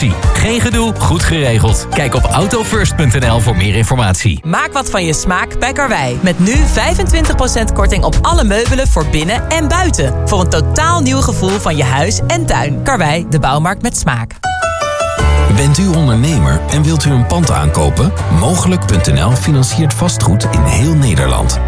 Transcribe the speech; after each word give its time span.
garantie. 0.00 0.40
Geen 0.40 0.60
gedoe, 0.60 0.94
goed 0.98 1.22
geregeld. 1.22 1.86
Kijk 1.90 2.14
op 2.14 2.24
autofirst.nl 2.24 3.40
voor 3.40 3.56
meer 3.56 3.74
informatie. 3.74 4.40
Maak 4.44 4.72
wat 4.72 4.90
van 4.90 5.04
je 5.04 5.12
smaak 5.12 5.58
bij 5.58 5.72
Karwei. 5.72 6.18
Met 6.22 6.38
nu 6.38 6.54
25% 6.54 7.72
korting 7.74 8.04
op 8.04 8.18
alle 8.22 8.44
meubelen 8.44 8.88
voor 8.88 9.06
binnen 9.06 9.48
en 9.48 9.68
buiten. 9.68 10.28
Voor 10.28 10.40
een 10.40 10.48
totaal 10.48 11.00
nieuw 11.00 11.20
gevoel 11.20 11.58
van 11.58 11.76
je 11.76 11.84
huis 11.84 12.20
en 12.26 12.46
tuin. 12.46 12.82
Karwei, 12.82 13.26
de 13.28 13.38
bouwmarkt 13.38 13.82
met 13.82 13.98
smaak. 13.98 14.34
Bent 15.56 15.78
u 15.78 15.86
ondernemer 15.88 16.60
en 16.70 16.82
wilt 16.82 17.04
u 17.04 17.10
een 17.10 17.26
pand 17.26 17.50
aankopen? 17.50 18.12
Mogelijk.nl 18.38 19.30
financiert 19.30 19.94
vastgoed 19.94 20.46
in 20.50 20.62
heel 20.62 20.94
Nederland. 20.94 21.60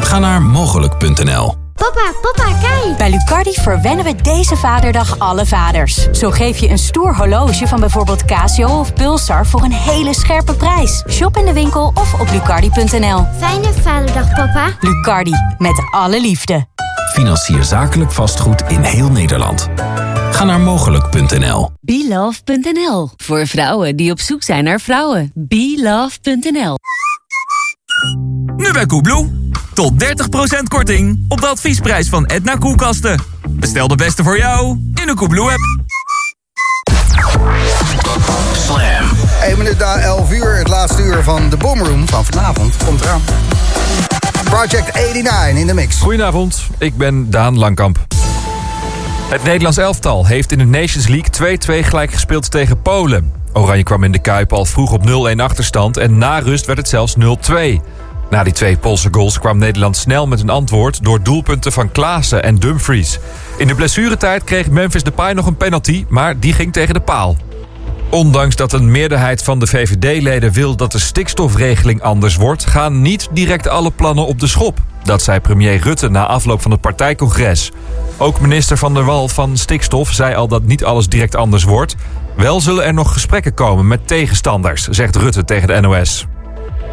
Ga 0.00 0.18
naar 0.18 0.42
mogelijk.nl. 0.42 1.54
Papa, 1.74 2.12
papa, 2.22 2.58
kijk! 2.60 2.63
Bij 2.96 3.10
Lucardi 3.10 3.52
verwennen 3.52 4.04
we 4.04 4.14
deze 4.14 4.56
vaderdag 4.56 5.18
alle 5.18 5.46
vaders. 5.46 6.10
Zo 6.10 6.30
geef 6.30 6.58
je 6.58 6.70
een 6.70 6.78
stoer 6.78 7.16
horloge 7.16 7.66
van 7.66 7.80
bijvoorbeeld 7.80 8.24
Casio 8.24 8.78
of 8.78 8.94
Pulsar 8.94 9.46
voor 9.46 9.62
een 9.62 9.72
hele 9.72 10.14
scherpe 10.14 10.54
prijs. 10.54 11.04
Shop 11.08 11.36
in 11.36 11.44
de 11.44 11.52
winkel 11.52 11.92
of 11.94 12.20
op 12.20 12.28
lucardi.nl. 12.30 13.26
Fijne 13.38 13.72
vaderdag, 13.72 14.34
papa. 14.34 14.76
Lucardi, 14.80 15.34
met 15.58 15.82
alle 15.90 16.20
liefde. 16.20 16.66
Financier 17.12 17.64
zakelijk 17.64 18.12
vastgoed 18.12 18.62
in 18.68 18.82
heel 18.82 19.10
Nederland. 19.10 19.68
Ga 20.30 20.44
naar 20.44 20.60
mogelijk.nl. 20.60 21.70
BeLove.nl. 21.80 23.10
Voor 23.16 23.46
vrouwen 23.46 23.96
die 23.96 24.10
op 24.10 24.20
zoek 24.20 24.42
zijn 24.42 24.64
naar 24.64 24.80
vrouwen. 24.80 25.30
BeLove.nl. 25.34 26.76
Nu 28.56 28.72
bij 28.72 28.86
Koebloe. 28.86 29.43
Tot 29.72 29.92
30% 30.04 30.06
korting 30.68 31.24
op 31.28 31.40
de 31.40 31.46
adviesprijs 31.46 32.08
van 32.08 32.24
Edna 32.24 32.54
koelkasten. 32.54 33.22
Bestel 33.48 33.88
de 33.88 33.96
beste 33.96 34.22
voor 34.22 34.38
jou 34.38 34.68
in 34.94 35.06
de 35.06 35.14
Koebloe-app. 35.14 35.82
Slam. 38.66 39.04
1 39.42 39.58
minuut 39.58 39.78
na 39.78 39.96
11 39.96 40.32
uur, 40.32 40.56
het 40.56 40.68
laatste 40.68 41.02
uur 41.02 41.22
van 41.22 41.50
de 41.50 41.56
Boomroom 41.56 42.08
van 42.08 42.24
vanavond. 42.24 42.76
Komt 42.84 43.00
eraan. 43.00 43.22
Project 44.44 44.94
89 44.94 45.60
in 45.60 45.66
de 45.66 45.74
mix. 45.74 46.00
Goedenavond, 46.00 46.66
ik 46.78 46.96
ben 46.96 47.30
Daan 47.30 47.58
Langkamp. 47.58 48.06
Het 49.28 49.44
Nederlands 49.44 49.76
elftal 49.76 50.26
heeft 50.26 50.52
in 50.52 50.58
de 50.58 50.64
Nations 50.64 51.08
League 51.08 51.58
2-2 51.82 51.86
gelijk 51.86 52.12
gespeeld 52.12 52.50
tegen 52.50 52.82
Polen. 52.82 53.32
Oranje 53.52 53.82
kwam 53.82 54.04
in 54.04 54.12
de 54.12 54.18
Kuip 54.18 54.52
al 54.52 54.64
vroeg 54.64 54.92
op 54.92 55.02
0-1 55.32 55.36
achterstand 55.36 55.96
en 55.96 56.18
na 56.18 56.38
rust 56.38 56.66
werd 56.66 56.78
het 56.78 56.88
zelfs 56.88 57.14
0-2. 57.16 57.22
Na 58.34 58.42
die 58.42 58.52
twee 58.52 58.76
Poolse 58.76 59.08
goals 59.10 59.38
kwam 59.38 59.58
Nederland 59.58 59.96
snel 59.96 60.26
met 60.26 60.40
een 60.40 60.50
antwoord... 60.50 61.04
door 61.04 61.22
doelpunten 61.22 61.72
van 61.72 61.92
Klaassen 61.92 62.42
en 62.42 62.56
Dumfries. 62.56 63.18
In 63.56 63.66
de 63.66 63.74
blessuretijd 63.74 64.44
kreeg 64.44 64.70
Memphis 64.70 65.02
Depay 65.02 65.32
nog 65.32 65.46
een 65.46 65.56
penalty... 65.56 66.04
maar 66.08 66.40
die 66.40 66.52
ging 66.52 66.72
tegen 66.72 66.94
de 66.94 67.00
paal. 67.00 67.36
Ondanks 68.10 68.56
dat 68.56 68.72
een 68.72 68.90
meerderheid 68.90 69.42
van 69.42 69.58
de 69.58 69.66
VVD-leden 69.66 70.52
wil 70.52 70.76
dat 70.76 70.92
de 70.92 70.98
stikstofregeling 70.98 72.02
anders 72.02 72.36
wordt... 72.36 72.66
gaan 72.66 73.02
niet 73.02 73.28
direct 73.32 73.68
alle 73.68 73.90
plannen 73.90 74.26
op 74.26 74.40
de 74.40 74.46
schop. 74.46 74.78
Dat 75.02 75.22
zei 75.22 75.40
premier 75.40 75.80
Rutte 75.80 76.10
na 76.10 76.26
afloop 76.26 76.62
van 76.62 76.70
het 76.70 76.80
partijcongres. 76.80 77.70
Ook 78.16 78.40
minister 78.40 78.76
Van 78.76 78.94
der 78.94 79.04
Wal 79.04 79.28
van 79.28 79.56
Stikstof 79.56 80.12
zei 80.12 80.34
al 80.34 80.48
dat 80.48 80.62
niet 80.62 80.84
alles 80.84 81.08
direct 81.08 81.36
anders 81.36 81.64
wordt. 81.64 81.96
Wel 82.36 82.60
zullen 82.60 82.84
er 82.84 82.94
nog 82.94 83.12
gesprekken 83.12 83.54
komen 83.54 83.86
met 83.86 84.06
tegenstanders, 84.06 84.88
zegt 84.88 85.16
Rutte 85.16 85.44
tegen 85.44 85.68
de 85.68 85.80
NOS. 85.80 86.26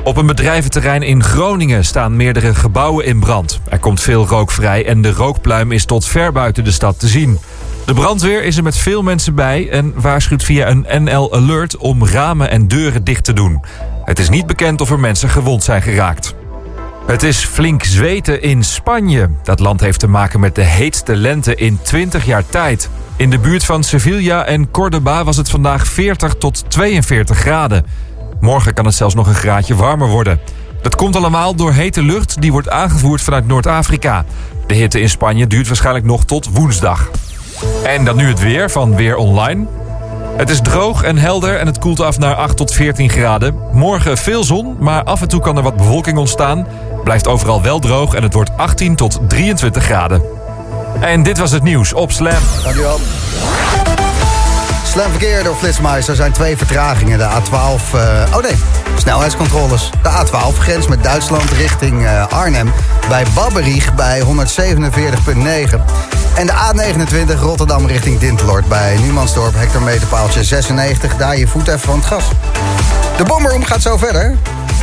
Op 0.03 0.17
een 0.17 0.25
bedrijventerrein 0.25 1.01
in 1.01 1.23
Groningen 1.23 1.85
staan 1.85 2.15
meerdere 2.15 2.55
gebouwen 2.55 3.05
in 3.05 3.19
brand. 3.19 3.59
Er 3.69 3.79
komt 3.79 4.01
veel 4.01 4.25
rook 4.27 4.51
vrij 4.51 4.85
en 4.85 5.01
de 5.01 5.11
rookpluim 5.11 5.71
is 5.71 5.85
tot 5.85 6.05
ver 6.05 6.31
buiten 6.31 6.63
de 6.63 6.71
stad 6.71 6.99
te 6.99 7.07
zien. 7.07 7.39
De 7.85 7.93
brandweer 7.93 8.43
is 8.43 8.57
er 8.57 8.63
met 8.63 8.77
veel 8.77 9.03
mensen 9.03 9.35
bij 9.35 9.69
en 9.69 9.93
waarschuwt 9.95 10.43
via 10.43 10.69
een 10.69 11.03
NL 11.03 11.33
Alert 11.33 11.77
om 11.77 12.05
ramen 12.05 12.49
en 12.49 12.67
deuren 12.67 13.03
dicht 13.03 13.23
te 13.23 13.33
doen. 13.33 13.61
Het 14.05 14.19
is 14.19 14.29
niet 14.29 14.45
bekend 14.45 14.81
of 14.81 14.91
er 14.91 14.99
mensen 14.99 15.29
gewond 15.29 15.63
zijn 15.63 15.81
geraakt. 15.81 16.35
Het 17.05 17.23
is 17.23 17.45
flink 17.45 17.83
zweten 17.83 18.41
in 18.41 18.63
Spanje. 18.63 19.29
Dat 19.43 19.59
land 19.59 19.81
heeft 19.81 19.99
te 19.99 20.07
maken 20.07 20.39
met 20.39 20.55
de 20.55 20.63
heetste 20.63 21.15
lente 21.15 21.55
in 21.55 21.79
20 21.81 22.25
jaar 22.25 22.45
tijd. 22.45 22.89
In 23.15 23.29
de 23.29 23.39
buurt 23.39 23.63
van 23.63 23.83
Sevilla 23.83 24.45
en 24.45 24.71
Córdoba 24.71 25.23
was 25.23 25.37
het 25.37 25.49
vandaag 25.49 25.87
40 25.87 26.33
tot 26.33 26.63
42 26.67 27.37
graden. 27.37 27.85
Morgen 28.41 28.73
kan 28.73 28.85
het 28.85 28.95
zelfs 28.95 29.15
nog 29.15 29.27
een 29.27 29.35
graadje 29.35 29.75
warmer 29.75 30.07
worden. 30.07 30.39
Dat 30.81 30.95
komt 30.95 31.15
allemaal 31.15 31.55
door 31.55 31.73
hete 31.73 32.03
lucht 32.03 32.41
die 32.41 32.51
wordt 32.51 32.69
aangevoerd 32.69 33.21
vanuit 33.21 33.47
Noord-Afrika. 33.47 34.25
De 34.67 34.73
hitte 34.73 35.01
in 35.01 35.09
Spanje 35.09 35.47
duurt 35.47 35.67
waarschijnlijk 35.67 36.05
nog 36.05 36.25
tot 36.25 36.49
woensdag. 36.53 37.09
En 37.83 38.05
dan 38.05 38.15
nu 38.15 38.27
het 38.27 38.39
weer 38.39 38.71
van 38.71 38.95
Weer 38.95 39.15
Online. 39.15 39.65
Het 40.37 40.49
is 40.49 40.61
droog 40.61 41.03
en 41.03 41.17
helder 41.17 41.57
en 41.57 41.65
het 41.65 41.79
koelt 41.79 41.99
af 41.99 42.17
naar 42.17 42.35
8 42.35 42.57
tot 42.57 42.73
14 42.73 43.09
graden. 43.09 43.55
Morgen 43.71 44.17
veel 44.17 44.43
zon, 44.43 44.75
maar 44.79 45.03
af 45.03 45.21
en 45.21 45.27
toe 45.27 45.41
kan 45.41 45.57
er 45.57 45.63
wat 45.63 45.77
bewolking 45.77 46.17
ontstaan. 46.17 46.67
Blijft 47.03 47.27
overal 47.27 47.61
wel 47.61 47.79
droog 47.79 48.13
en 48.13 48.23
het 48.23 48.33
wordt 48.33 48.57
18 48.57 48.95
tot 48.95 49.19
23 49.27 49.83
graden. 49.83 50.21
En 50.99 51.23
dit 51.23 51.37
was 51.37 51.51
het 51.51 51.63
nieuws 51.63 51.93
op 51.93 52.11
Slam. 52.11 52.41
Dankjewel. 52.63 52.99
Slam 54.91 55.09
verkeer 55.09 55.43
door 55.43 55.55
Flitsmeister. 55.55 56.09
Er 56.09 56.15
zijn 56.15 56.31
twee 56.31 56.57
vertragingen. 56.57 57.17
De 57.17 57.23
A12... 57.23 57.95
Uh, 57.95 58.35
oh 58.35 58.41
nee, 58.41 58.55
snelheidscontroles. 58.97 59.89
De 60.03 60.09
A12 60.09 60.57
grens 60.57 60.87
met 60.87 61.03
Duitsland 61.03 61.51
richting 61.51 62.01
uh, 62.01 62.27
Arnhem. 62.27 62.71
Bij 63.09 63.25
Babberich 63.35 63.95
bij 63.95 64.21
147,9. 64.21 64.25
En 66.35 66.45
de 66.45 66.53
A29 66.53 67.39
Rotterdam 67.39 67.85
richting 67.85 68.19
Dintelort 68.19 68.67
bij 68.67 68.97
Numansdorp. 68.97 69.53
Hectometerpaaltje 69.55 70.43
96. 70.43 71.17
Daar 71.17 71.37
je 71.37 71.47
voet 71.47 71.67
even 71.67 71.79
van 71.79 71.95
het 71.95 72.05
gas. 72.05 72.29
De 73.17 73.23
Bomberroom 73.23 73.63
gaat 73.63 73.81
zo 73.81 73.97
verder. 73.97 74.37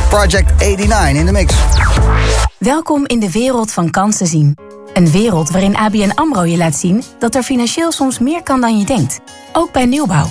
Project 0.07 0.51
89 0.57 1.19
in 1.19 1.25
de 1.25 1.31
mix. 1.31 1.53
Welkom 2.57 3.03
in 3.05 3.19
de 3.19 3.31
wereld 3.31 3.71
van 3.71 3.89
kansen 3.89 4.27
zien. 4.27 4.68
Een 4.99 5.11
wereld 5.11 5.49
waarin 5.49 5.75
ABN 5.75 6.11
AMRO 6.15 6.43
je 6.43 6.57
laat 6.57 6.75
zien 6.75 7.03
dat 7.19 7.35
er 7.35 7.43
financieel 7.43 7.91
soms 7.91 8.19
meer 8.19 8.43
kan 8.43 8.61
dan 8.61 8.77
je 8.77 8.85
denkt. 8.85 9.19
Ook 9.53 9.71
bij 9.71 9.85
nieuwbouw. 9.85 10.27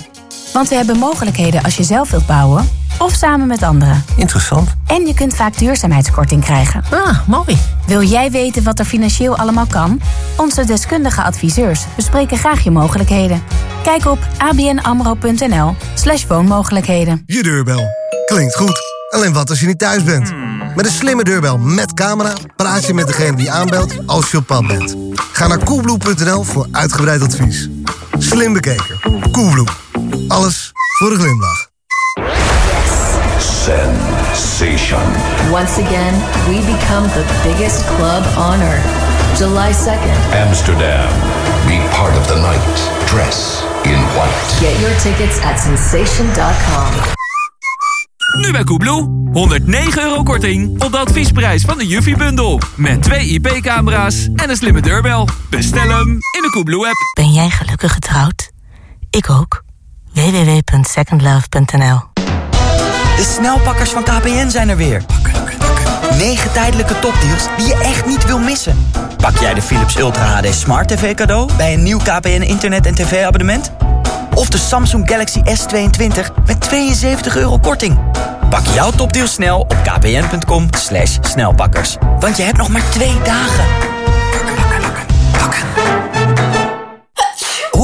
Want 0.53 0.69
we 0.69 0.75
hebben 0.75 0.97
mogelijkheden 0.97 1.63
als 1.63 1.77
je 1.77 1.83
zelf 1.83 2.11
wilt 2.11 2.25
bouwen 2.27 2.69
of 2.99 3.13
samen 3.13 3.47
met 3.47 3.63
anderen. 3.63 4.03
Interessant. 4.17 4.69
En 4.87 5.07
je 5.07 5.13
kunt 5.13 5.35
vaak 5.35 5.57
duurzaamheidskorting 5.57 6.43
krijgen. 6.43 6.83
Ah, 6.91 7.27
mooi. 7.27 7.57
Wil 7.87 8.03
jij 8.03 8.31
weten 8.31 8.63
wat 8.63 8.79
er 8.79 8.85
financieel 8.85 9.37
allemaal 9.37 9.67
kan? 9.67 10.01
Onze 10.37 10.65
deskundige 10.65 11.23
adviseurs 11.23 11.85
bespreken 11.95 12.37
graag 12.37 12.63
je 12.63 12.71
mogelijkheden. 12.71 13.43
Kijk 13.83 14.05
op 14.05 14.19
abnamro.nl 14.37 15.75
slash 15.93 16.25
woonmogelijkheden. 16.27 17.23
Je 17.25 17.43
deurbel. 17.43 17.87
Klinkt 18.25 18.55
goed. 18.55 18.98
Alleen 19.09 19.33
wat 19.33 19.49
als 19.49 19.59
je 19.59 19.65
niet 19.65 19.79
thuis 19.79 20.03
bent? 20.03 20.33
Met 20.75 20.85
een 20.85 20.91
slimme 20.91 21.23
deurbel 21.23 21.57
met 21.57 21.93
camera 21.93 22.33
praat 22.55 22.85
je 22.85 22.93
met 22.93 23.07
degene 23.07 23.35
die 23.35 23.51
aanbelt 23.51 23.93
als 24.05 24.31
je 24.31 24.37
op 24.37 24.45
pad 24.45 24.67
bent. 24.67 24.95
Ga 25.31 25.47
naar 25.47 25.63
coolblue.nl 25.63 26.43
voor 26.43 26.67
uitgebreid 26.71 27.21
advies. 27.21 27.69
Slim 28.17 28.53
bekeken. 28.53 28.99
Coolblue. 29.31 29.67
Alles 30.27 30.71
voor 30.97 31.11
een 31.11 31.19
glimlach. 31.19 31.69
Sensation. 33.39 35.01
Once 35.51 35.81
again, 35.81 36.13
we 36.47 36.77
become 36.77 37.07
the 37.07 37.23
biggest 37.43 37.85
club 37.85 38.23
on 38.37 38.61
earth. 38.61 39.37
July 39.37 39.73
2nd. 39.73 40.47
Amsterdam. 40.47 41.07
Be 41.67 41.79
part 41.95 42.17
of 42.17 42.27
the 42.27 42.35
night. 42.35 42.89
Dress 43.05 43.63
in 43.83 43.99
white. 44.15 44.59
Get 44.59 44.79
your 44.79 44.95
tickets 44.99 45.39
at 45.41 45.59
sensation.com. 45.59 47.17
Nu 48.39 48.51
bij 48.51 48.63
Koebloe. 48.63 49.17
109 49.33 50.01
euro 50.03 50.23
korting 50.23 50.83
op 50.83 50.91
de 50.91 50.97
adviesprijs 50.97 51.63
van 51.63 51.77
de 51.77 51.87
Juffie-bundel. 51.87 52.59
Met 52.75 53.03
twee 53.03 53.27
IP-camera's 53.27 54.29
en 54.35 54.49
een 54.49 54.55
slimme 54.55 54.81
deurbel. 54.81 55.27
Bestel 55.49 55.89
hem 55.89 56.09
in 56.09 56.41
de 56.41 56.49
Koebloe-app. 56.51 56.95
Ben 57.13 57.31
jij 57.33 57.49
gelukkig 57.49 57.93
getrouwd? 57.93 58.51
Ik 59.09 59.29
ook. 59.29 59.63
www.secondlove.nl 60.13 62.01
De 63.15 63.33
snelpakkers 63.37 63.89
van 63.89 64.03
KPN 64.03 64.49
zijn 64.49 64.69
er 64.69 64.77
weer. 64.77 65.03
9 66.17 66.51
tijdelijke 66.51 66.99
topdeals 66.99 67.47
die 67.57 67.67
je 67.67 67.75
echt 67.75 68.05
niet 68.05 68.25
wil 68.25 68.39
missen. 68.39 68.87
Pak 69.17 69.37
jij 69.37 69.53
de 69.53 69.61
Philips 69.61 69.97
Ultra 69.97 70.25
HD 70.25 70.53
Smart 70.53 70.87
TV 70.87 71.15
cadeau 71.15 71.49
bij 71.57 71.73
een 71.73 71.83
nieuw 71.83 71.97
KPN 71.97 72.41
internet- 72.41 72.85
en 72.85 72.95
tv-abonnement? 72.95 73.71
Of 74.39 74.49
de 74.49 74.57
Samsung 74.57 75.09
Galaxy 75.09 75.39
S22 75.39 76.31
met 76.45 76.61
72 76.61 77.35
euro 77.37 77.57
korting. 77.57 77.99
Pak 78.49 78.65
jouw 78.65 78.91
topdeal 78.91 79.27
snel 79.27 79.59
op 79.59 79.75
kpn.com 79.83 80.67
snelpakkers. 81.21 81.97
Want 82.19 82.37
je 82.37 82.43
hebt 82.43 82.57
nog 82.57 82.69
maar 82.69 82.89
twee 82.89 83.21
dagen. 83.23 83.65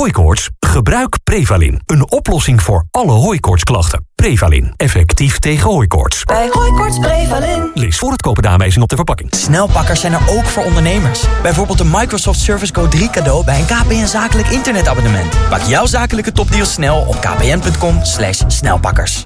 Hooikoorts? 0.06 0.50
Gebruik 0.60 1.18
Prevalin. 1.24 1.81
Een 1.86 2.12
oplossing 2.12 2.62
voor 2.62 2.86
alle 2.92 3.12
hooikoortsklachten. 3.12 4.07
Prevalin. 4.16 4.74
Effectief 4.75 5.40
tegen 5.40 5.69
hooikoorts. 5.69 6.24
Bij 6.24 6.50
Hooikoorts 6.52 7.00
Prevalin. 7.00 7.72
Lees 7.74 7.98
voor 7.98 8.12
het 8.12 8.22
kopen 8.22 8.44
de 8.44 8.50
aanwijzing 8.50 8.84
op 8.84 8.90
de 8.90 8.96
verpakking. 8.96 9.36
Snelpakkers 9.36 10.00
zijn 10.00 10.13
er 10.13 10.30
ook 10.30 10.46
voor 10.46 10.63
ondernemers. 10.63 11.24
Bijvoorbeeld 11.42 11.78
de 11.78 11.86
Microsoft 11.86 12.40
Service 12.40 12.74
Go 12.74 12.88
3 12.88 13.10
cadeau 13.10 13.46
bij 13.46 13.60
een 13.60 13.66
KPN 13.66 14.06
zakelijk 14.06 14.48
internetabonnement. 14.48 15.38
Pak 15.50 15.62
jouw 15.62 15.86
zakelijke 15.86 16.31
topdeal 16.31 16.66
snel 16.66 17.06
op 17.08 17.16
kpn.com 17.22 18.04
slash 18.04 18.42
snelpakkers. 18.48 19.24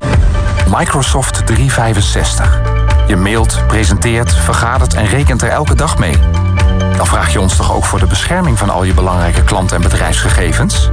Microsoft 0.77 1.45
365. 1.47 2.61
Je 3.07 3.15
mailt, 3.15 3.63
presenteert, 3.67 4.33
vergadert 4.33 4.93
en 4.93 5.05
rekent 5.05 5.41
er 5.41 5.49
elke 5.49 5.75
dag 5.75 5.97
mee. 5.97 6.48
Dan 6.99 7.07
vraag 7.07 7.33
je 7.33 7.41
ons 7.41 7.55
toch 7.55 7.73
ook 7.73 7.85
voor 7.85 7.99
de 7.99 8.05
bescherming 8.05 8.57
van 8.57 8.69
al 8.69 8.83
je 8.83 8.93
belangrijke 8.93 9.43
klant- 9.43 9.71
en 9.71 9.81
bedrijfsgegevens? 9.81 10.89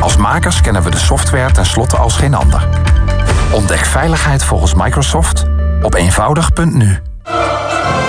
Als 0.00 0.16
makers 0.16 0.60
kennen 0.60 0.82
we 0.82 0.90
de 0.90 0.98
software 0.98 1.52
tenslotte 1.52 1.96
als 1.96 2.16
geen 2.16 2.34
ander. 2.34 2.68
Ontdek 3.50 3.84
veiligheid 3.84 4.44
volgens 4.44 4.74
Microsoft 4.74 5.44
op 5.82 5.94
eenvoudig.nu. 5.94 6.98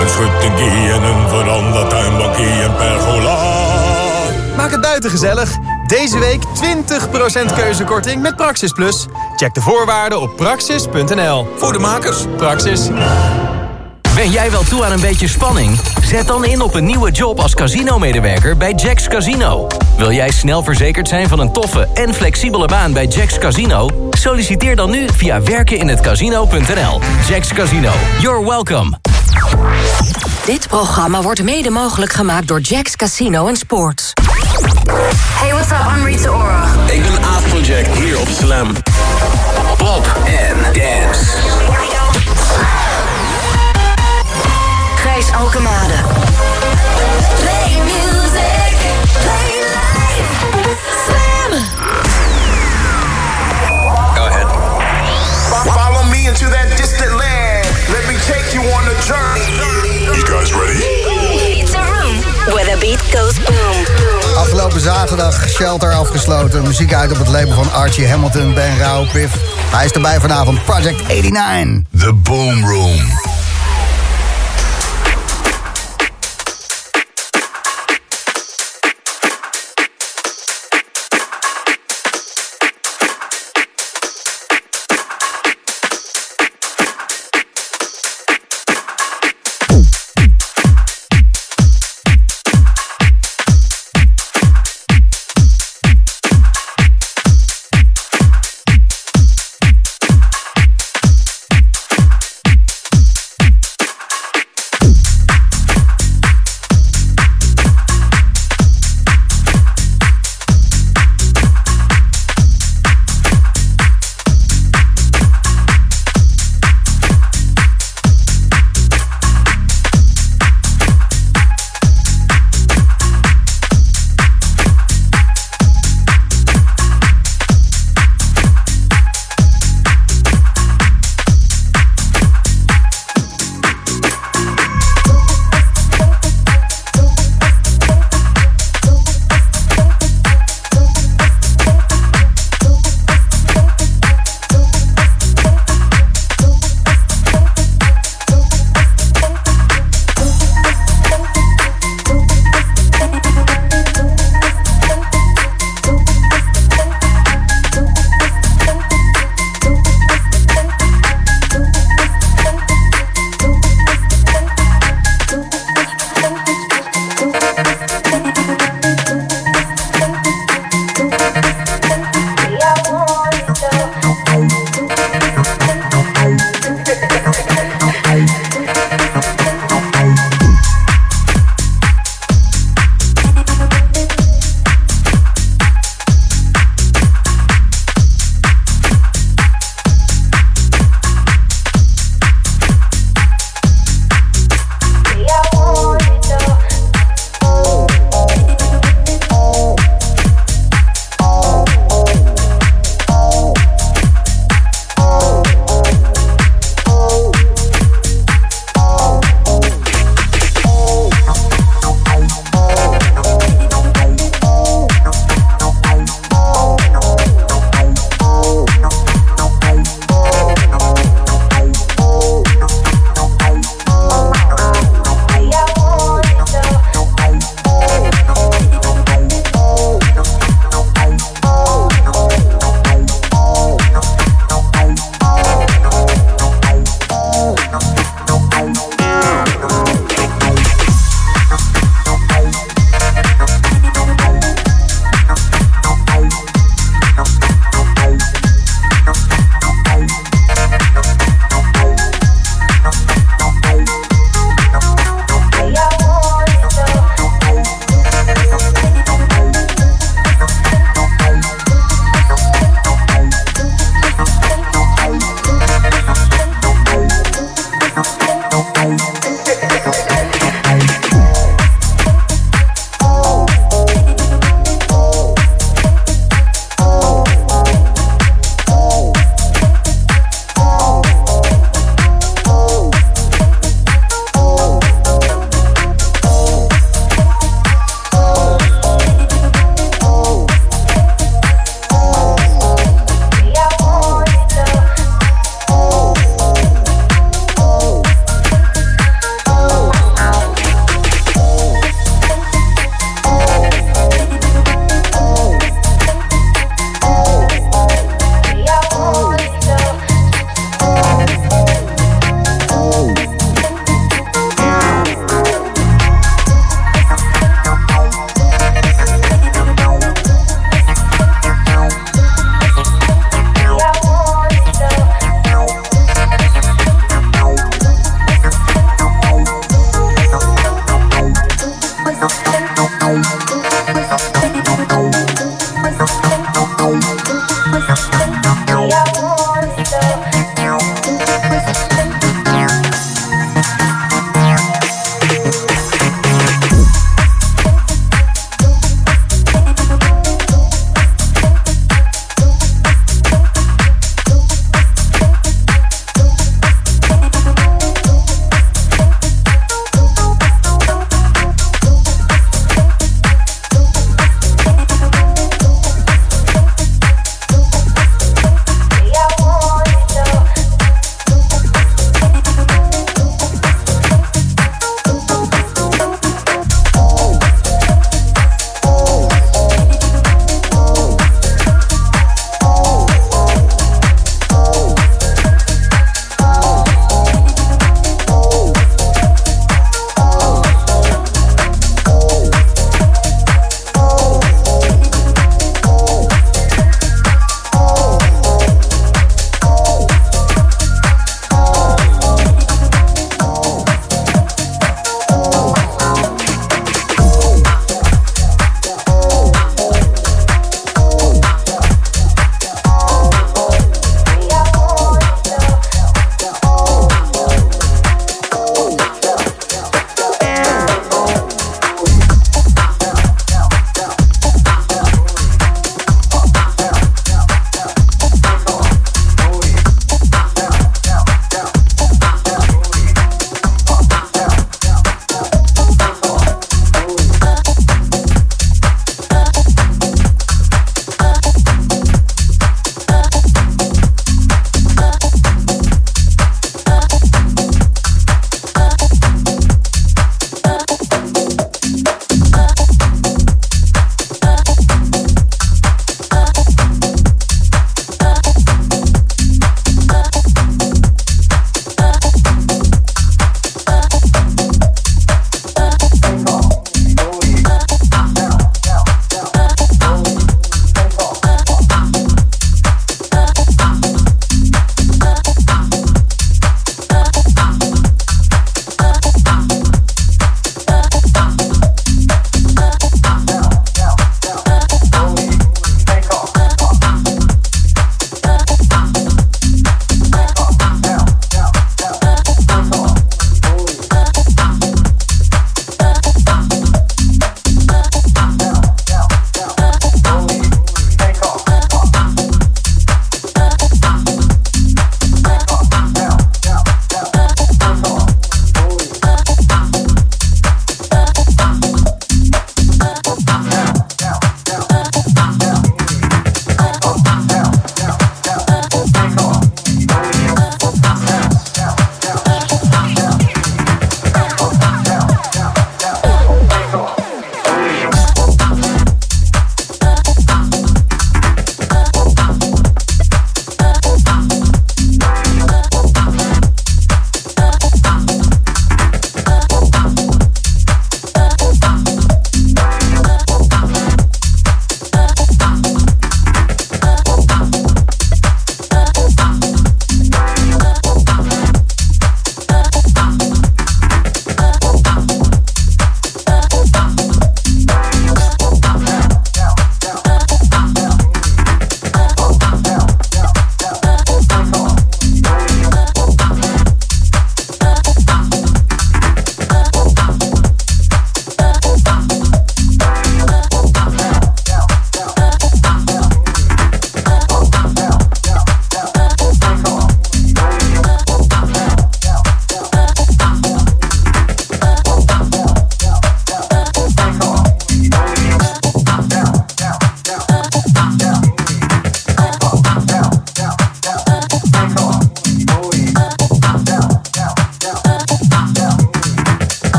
Een 0.00 0.08
schuttingie 0.08 0.92
en 0.92 1.02
een 1.02 1.28
veranda 1.28 1.86
tuinbakkie 1.86 2.62
en 2.62 2.76
pergola. 2.76 3.36
Maak 4.56 4.70
het 4.70 4.80
buiten 4.80 5.10
gezellig. 5.10 5.50
Deze 5.86 6.18
week 6.18 6.42
20% 7.52 7.54
keuzekorting 7.54 8.22
met 8.22 8.36
Praxis 8.36 8.72
Plus. 8.72 9.06
Check 9.36 9.54
de 9.54 9.60
voorwaarden 9.60 10.20
op 10.20 10.36
praxis.nl. 10.36 11.48
Voor 11.56 11.72
de 11.72 11.78
makers, 11.78 12.24
Praxis. 12.36 12.88
Ben 14.14 14.30
jij 14.30 14.50
wel 14.50 14.62
toe 14.62 14.84
aan 14.84 14.92
een 14.92 15.00
beetje 15.00 15.28
spanning? 15.28 15.80
Zet 16.02 16.26
dan 16.26 16.44
in 16.44 16.60
op 16.60 16.74
een 16.74 16.84
nieuwe 16.84 17.10
job 17.10 17.40
als 17.40 17.54
casino-medewerker 17.54 18.56
bij 18.56 18.72
Jack's 18.72 19.08
Casino. 19.08 19.66
Wil 19.96 20.12
jij 20.12 20.30
snel 20.30 20.62
verzekerd 20.62 21.08
zijn 21.08 21.28
van 21.28 21.38
een 21.38 21.52
toffe 21.52 21.88
en 21.94 22.14
flexibele 22.14 22.66
baan 22.66 22.92
bij 22.92 23.06
Jack's 23.06 23.38
Casino? 23.38 24.08
Solliciteer 24.10 24.76
dan 24.76 24.90
nu 24.90 25.06
via 25.16 25.42
werkeninhetcasino.nl. 25.42 27.00
Jack's 27.28 27.52
Casino, 27.52 27.92
you're 28.20 28.44
welcome. 28.44 28.98
Dit 30.44 30.68
programma 30.68 31.22
wordt 31.22 31.42
mede 31.42 31.70
mogelijk 31.70 32.12
gemaakt 32.12 32.48
door 32.48 32.60
Jack's 32.60 32.96
Casino 32.96 33.46
en 33.46 33.56
Sports. 33.56 34.12
Hey, 35.40 35.52
what's 35.52 35.70
up? 35.70 35.96
I'm 35.96 36.04
Rita 36.04 36.30
Ora. 36.30 36.64
Ik 36.86 37.02
ben 37.02 37.24
Afrojack 37.24 37.86
hier 37.86 38.20
op 38.20 38.28
Slam. 38.28 38.72
Pop 39.76 40.16
en 40.24 40.56
dance. 40.72 41.73
Alkemade. 45.38 45.94
Play 47.42 47.70
music. 47.90 48.76
Play 49.24 49.50
life. 49.78 50.30
Slam. 51.06 51.50
Go 54.14 54.26
ahead. 54.26 54.46
Follow 55.74 56.02
me 56.10 56.26
into 56.26 56.46
that 56.50 56.68
distant 56.76 57.12
land. 57.12 57.66
Let 57.88 58.04
me 58.08 58.16
take 58.30 58.54
you 58.54 58.62
on 58.76 58.84
a 58.88 58.96
journey. 59.08 59.48
You 60.16 60.24
guys 60.24 60.52
ready? 60.52 60.78
It's 61.60 61.74
a 61.74 61.82
room 61.82 62.16
where 62.54 62.64
the 62.64 62.76
beat 62.80 63.02
goes 63.12 63.38
boom. 63.38 63.86
Afgelopen 64.36 64.80
zaterdag 64.80 65.48
Shelter 65.48 65.92
afgesloten. 65.92 66.62
Muziek 66.62 66.94
uit 66.94 67.12
op 67.12 67.18
het 67.18 67.28
label 67.28 67.54
van 67.54 67.72
Archie 67.72 68.08
Hamilton, 68.08 68.54
Ben 68.54 68.78
Rauw, 68.78 69.06
Piff. 69.12 69.34
Hij 69.70 69.84
is 69.84 69.90
erbij 69.90 70.20
vanavond, 70.20 70.64
Project 70.64 71.06
89. 71.08 71.82
The 71.98 72.12
Boom 72.12 72.66
Room. 72.66 73.33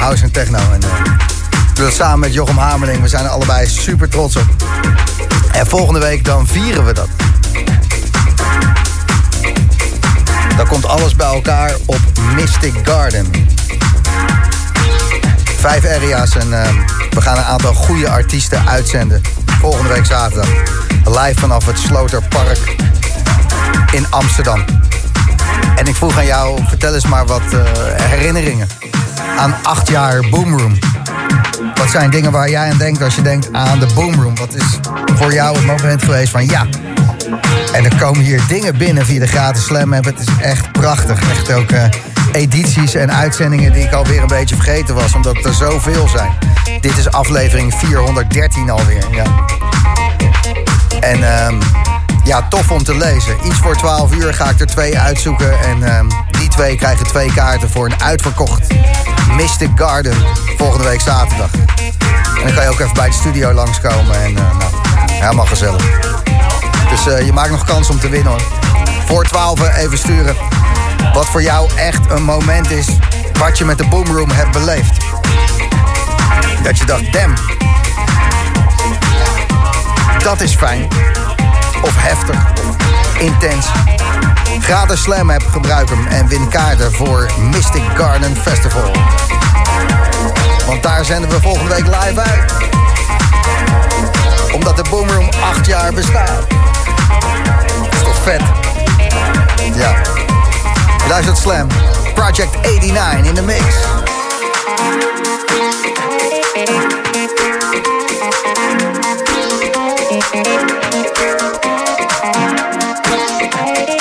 House 0.00 0.22
en 0.22 0.30
Techno. 0.30 0.58
En, 0.58 0.82
eh, 0.82 0.88
dat 1.74 1.92
samen 1.92 2.18
met 2.18 2.34
Jochem 2.34 2.56
Hamerling. 2.56 3.02
We 3.02 3.08
zijn 3.08 3.24
er 3.24 3.30
allebei 3.30 3.66
super 3.66 4.08
trots 4.08 4.36
op. 4.36 4.46
En 5.52 5.66
volgende 5.66 6.00
week 6.00 6.24
dan 6.24 6.46
vieren 6.46 6.84
we 6.84 6.92
dat. 6.92 7.08
Dan 10.56 10.66
komt 10.66 10.86
alles 10.86 11.16
bij 11.16 11.26
elkaar 11.26 11.74
op 11.86 12.00
Mystic 12.34 12.74
Garden. 12.82 13.30
Vijf 15.58 15.84
area's 15.84 16.36
en 16.36 16.62
eh, 16.62 16.68
we 17.10 17.20
gaan 17.20 17.36
een 17.36 17.44
aantal 17.44 17.74
goede 17.74 18.08
artiesten 18.08 18.68
uitzenden. 18.68 19.22
Volgende 19.60 19.88
week 19.88 20.06
zaterdag. 20.06 20.48
Live 21.04 21.40
vanaf 21.40 21.66
het 21.66 21.78
Sloterpark 21.78 22.76
in 23.92 24.06
Amsterdam. 24.10 24.64
En 25.76 25.86
ik 25.86 25.94
vroeg 25.94 26.16
aan 26.16 26.26
jou, 26.26 26.60
vertel 26.68 26.94
eens 26.94 27.06
maar 27.06 27.26
wat 27.26 27.42
eh, 27.52 27.60
herinneringen 27.94 28.79
aan 29.40 29.54
acht 29.62 29.88
jaar 29.88 30.28
Boomroom. 30.30 30.78
Wat 31.74 31.90
zijn 31.90 32.10
dingen 32.10 32.32
waar 32.32 32.50
jij 32.50 32.70
aan 32.70 32.78
denkt 32.78 33.02
als 33.02 33.14
je 33.14 33.22
denkt 33.22 33.52
aan 33.52 33.78
de 33.78 33.86
Boomroom? 33.94 34.36
Wat 34.36 34.54
is 34.54 34.78
voor 35.14 35.32
jou 35.32 35.56
het 35.56 35.66
moment 35.66 36.02
geweest 36.02 36.30
van 36.30 36.46
ja? 36.46 36.66
En 37.72 37.84
er 37.84 37.96
komen 37.96 38.20
hier 38.20 38.40
dingen 38.48 38.76
binnen 38.76 39.06
via 39.06 39.20
de 39.20 39.26
gratis 39.26 39.64
Slam. 39.64 39.92
Het 39.92 40.18
is 40.18 40.26
echt 40.40 40.72
prachtig. 40.72 41.30
Echt 41.30 41.52
ook 41.52 41.70
eh, 41.70 41.84
edities 42.32 42.94
en 42.94 43.12
uitzendingen 43.12 43.72
die 43.72 43.84
ik 43.84 43.92
alweer 43.92 44.20
een 44.20 44.26
beetje 44.26 44.54
vergeten 44.54 44.94
was. 44.94 45.14
Omdat 45.14 45.44
er 45.44 45.54
zoveel 45.54 46.08
zijn. 46.08 46.32
Dit 46.80 46.96
is 46.96 47.10
aflevering 47.10 47.74
413 47.74 48.70
alweer. 48.70 49.04
Ja. 49.10 49.24
En 51.00 51.36
ehm, 51.36 51.60
ja, 52.24 52.48
tof 52.48 52.70
om 52.70 52.84
te 52.84 52.96
lezen. 52.96 53.36
Iets 53.44 53.58
voor 53.58 53.76
12 53.76 54.14
uur 54.14 54.34
ga 54.34 54.50
ik 54.50 54.60
er 54.60 54.66
twee 54.66 54.98
uitzoeken. 54.98 55.60
En 55.60 55.82
ehm, 55.82 56.08
die 56.30 56.48
twee 56.48 56.76
krijgen 56.76 57.06
twee 57.06 57.32
kaarten 57.32 57.70
voor 57.70 57.86
een 57.86 58.02
uitverkocht 58.02 58.66
Mystic 59.36 59.70
Garden. 59.74 60.14
Volgende 60.56 60.88
week 60.88 61.00
zaterdag. 61.00 61.50
En 62.38 62.44
dan 62.44 62.54
kan 62.54 62.62
je 62.62 62.68
ook 62.68 62.80
even 62.80 62.94
bij 62.94 63.08
de 63.08 63.14
studio 63.14 63.52
langskomen. 63.52 64.22
En 64.22 64.36
eh, 64.36 64.58
nou, 64.58 64.72
helemaal 65.12 65.46
gezellig. 65.46 65.82
Dus 66.90 67.06
eh, 67.06 67.26
je 67.26 67.32
maakt 67.32 67.50
nog 67.50 67.64
kans 67.64 67.90
om 67.90 68.00
te 68.00 68.08
winnen 68.08 68.32
hoor. 68.32 68.42
Voor 69.06 69.24
12 69.24 69.76
even 69.76 69.98
sturen. 69.98 70.36
Wat 71.12 71.26
voor 71.26 71.42
jou 71.42 71.70
echt 71.76 72.10
een 72.10 72.22
moment 72.22 72.70
is. 72.70 72.86
Wat 73.38 73.58
je 73.58 73.64
met 73.64 73.78
de 73.78 73.88
Boomroom 73.88 74.30
hebt 74.30 74.52
beleefd. 74.52 74.96
Dat 76.62 76.78
je 76.78 76.84
dacht, 76.84 77.12
damn. 77.12 77.34
Dat 80.22 80.40
is 80.40 80.54
fijn. 80.54 80.88
Of 81.82 81.92
heftig. 81.96 82.36
Intens. 83.18 83.66
Ga 84.60 84.86
de 84.86 84.96
Slam 84.96 85.30
app, 85.30 85.46
gebruik 85.50 85.88
hem 85.88 86.06
en 86.06 86.28
win 86.28 86.48
kaarten 86.48 86.92
voor 86.92 87.30
Mystic 87.38 87.82
Garden 87.94 88.36
Festival. 88.36 88.90
Want 90.66 90.82
daar 90.82 91.04
zenden 91.04 91.30
we 91.30 91.40
volgende 91.40 91.74
week 91.74 91.86
live 91.86 92.20
uit. 92.20 92.52
Omdat 94.52 94.76
de 94.76 94.84
Boomroom 94.90 95.28
acht 95.42 95.66
jaar 95.66 95.92
bestaat. 95.92 96.46
Dat 97.80 97.92
is 97.92 98.02
toch 98.02 98.22
vet? 98.22 98.42
Ja. 99.74 99.94
Luistert 101.08 101.38
Slam. 101.38 101.66
Project 102.14 102.60
89 102.62 103.28
in 103.28 103.34
de 103.34 103.42
mix. 103.42 103.64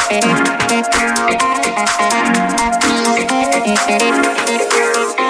Thank 0.09 0.25
you. 5.19 5.28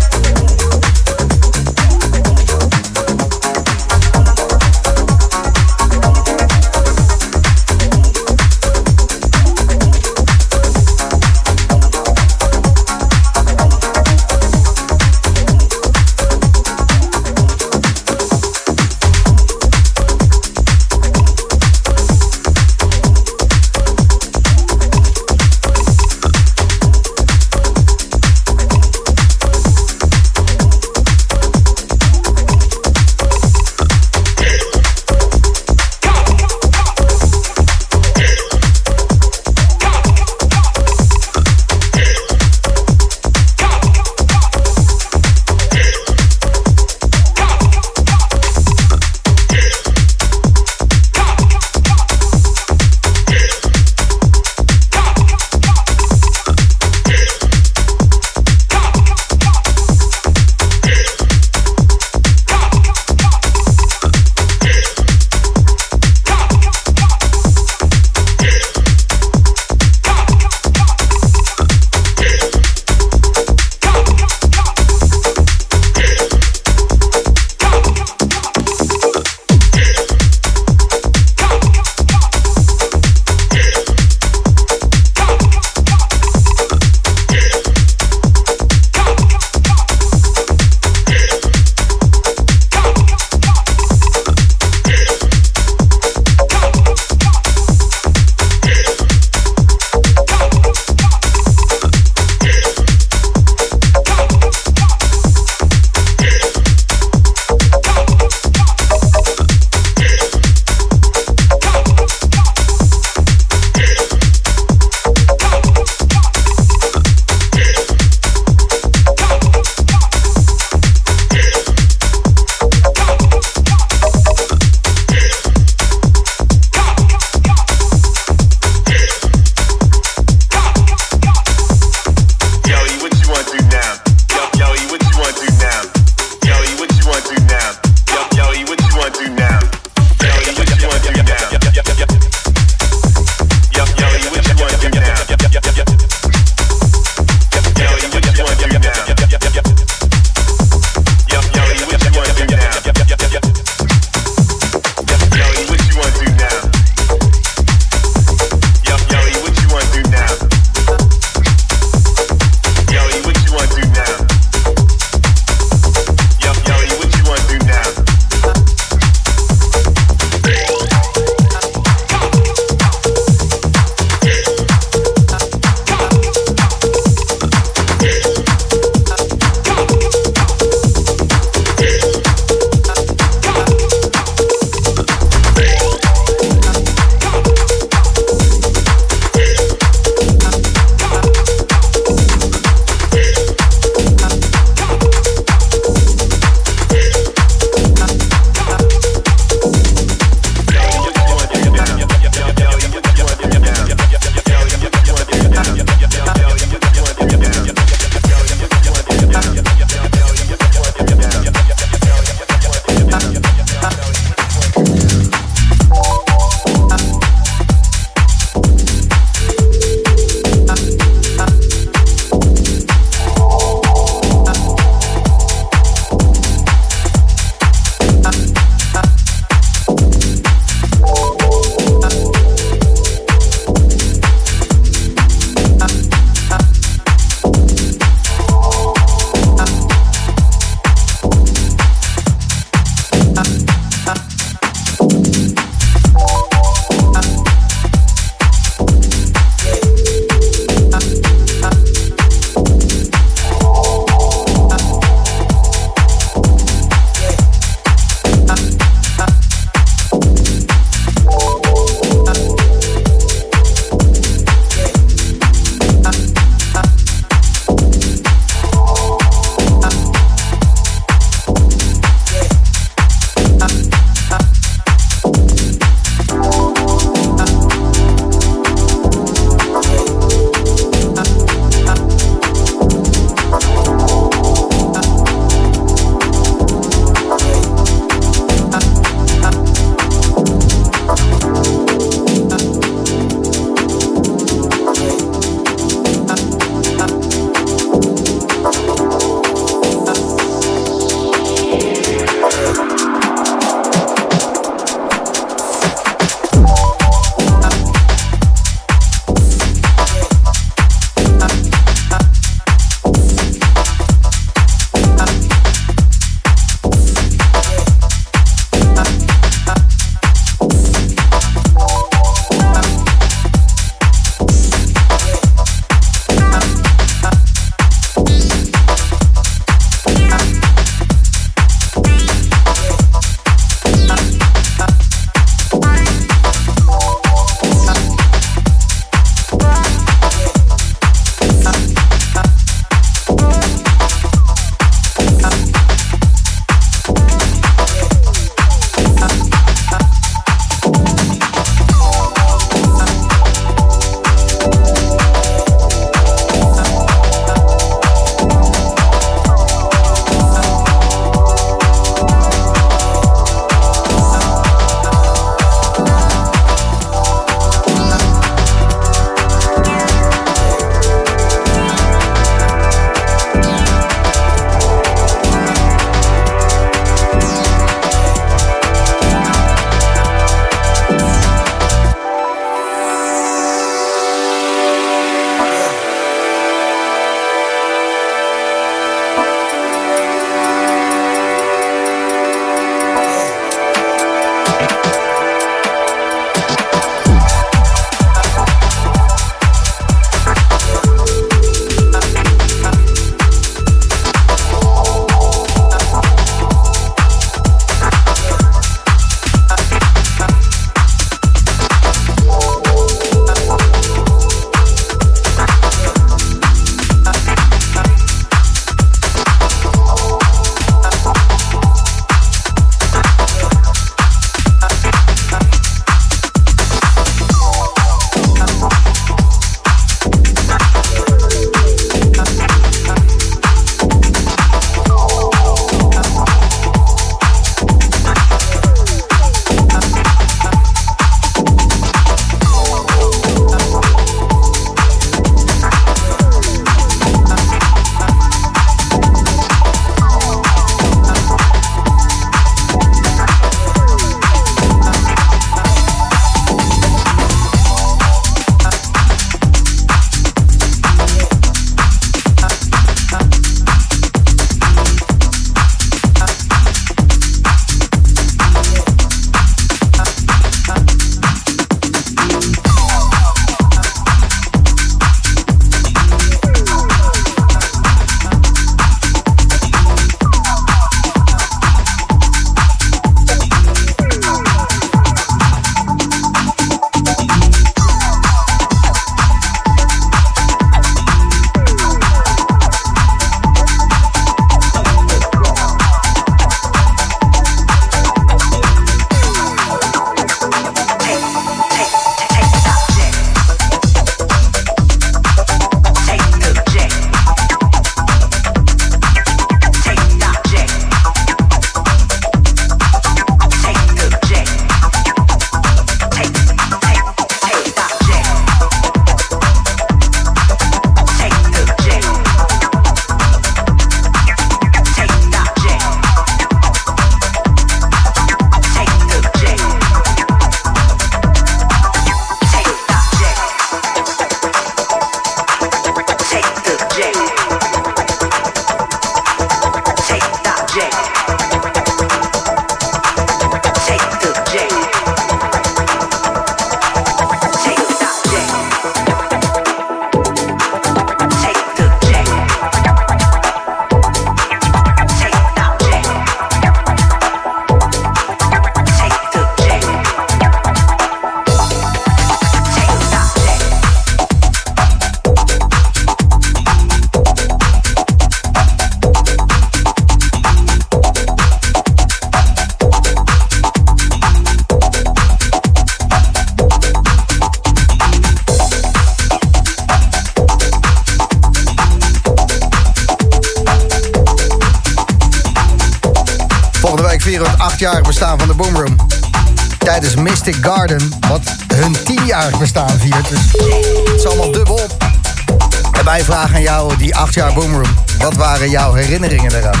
Acht 597.48 597.56
jaar 597.56 597.72
Boomroom. 597.72 598.14
Wat 598.38 598.54
waren 598.54 598.90
jouw 598.90 599.14
herinneringen 599.14 599.70
daaraan? 599.70 600.00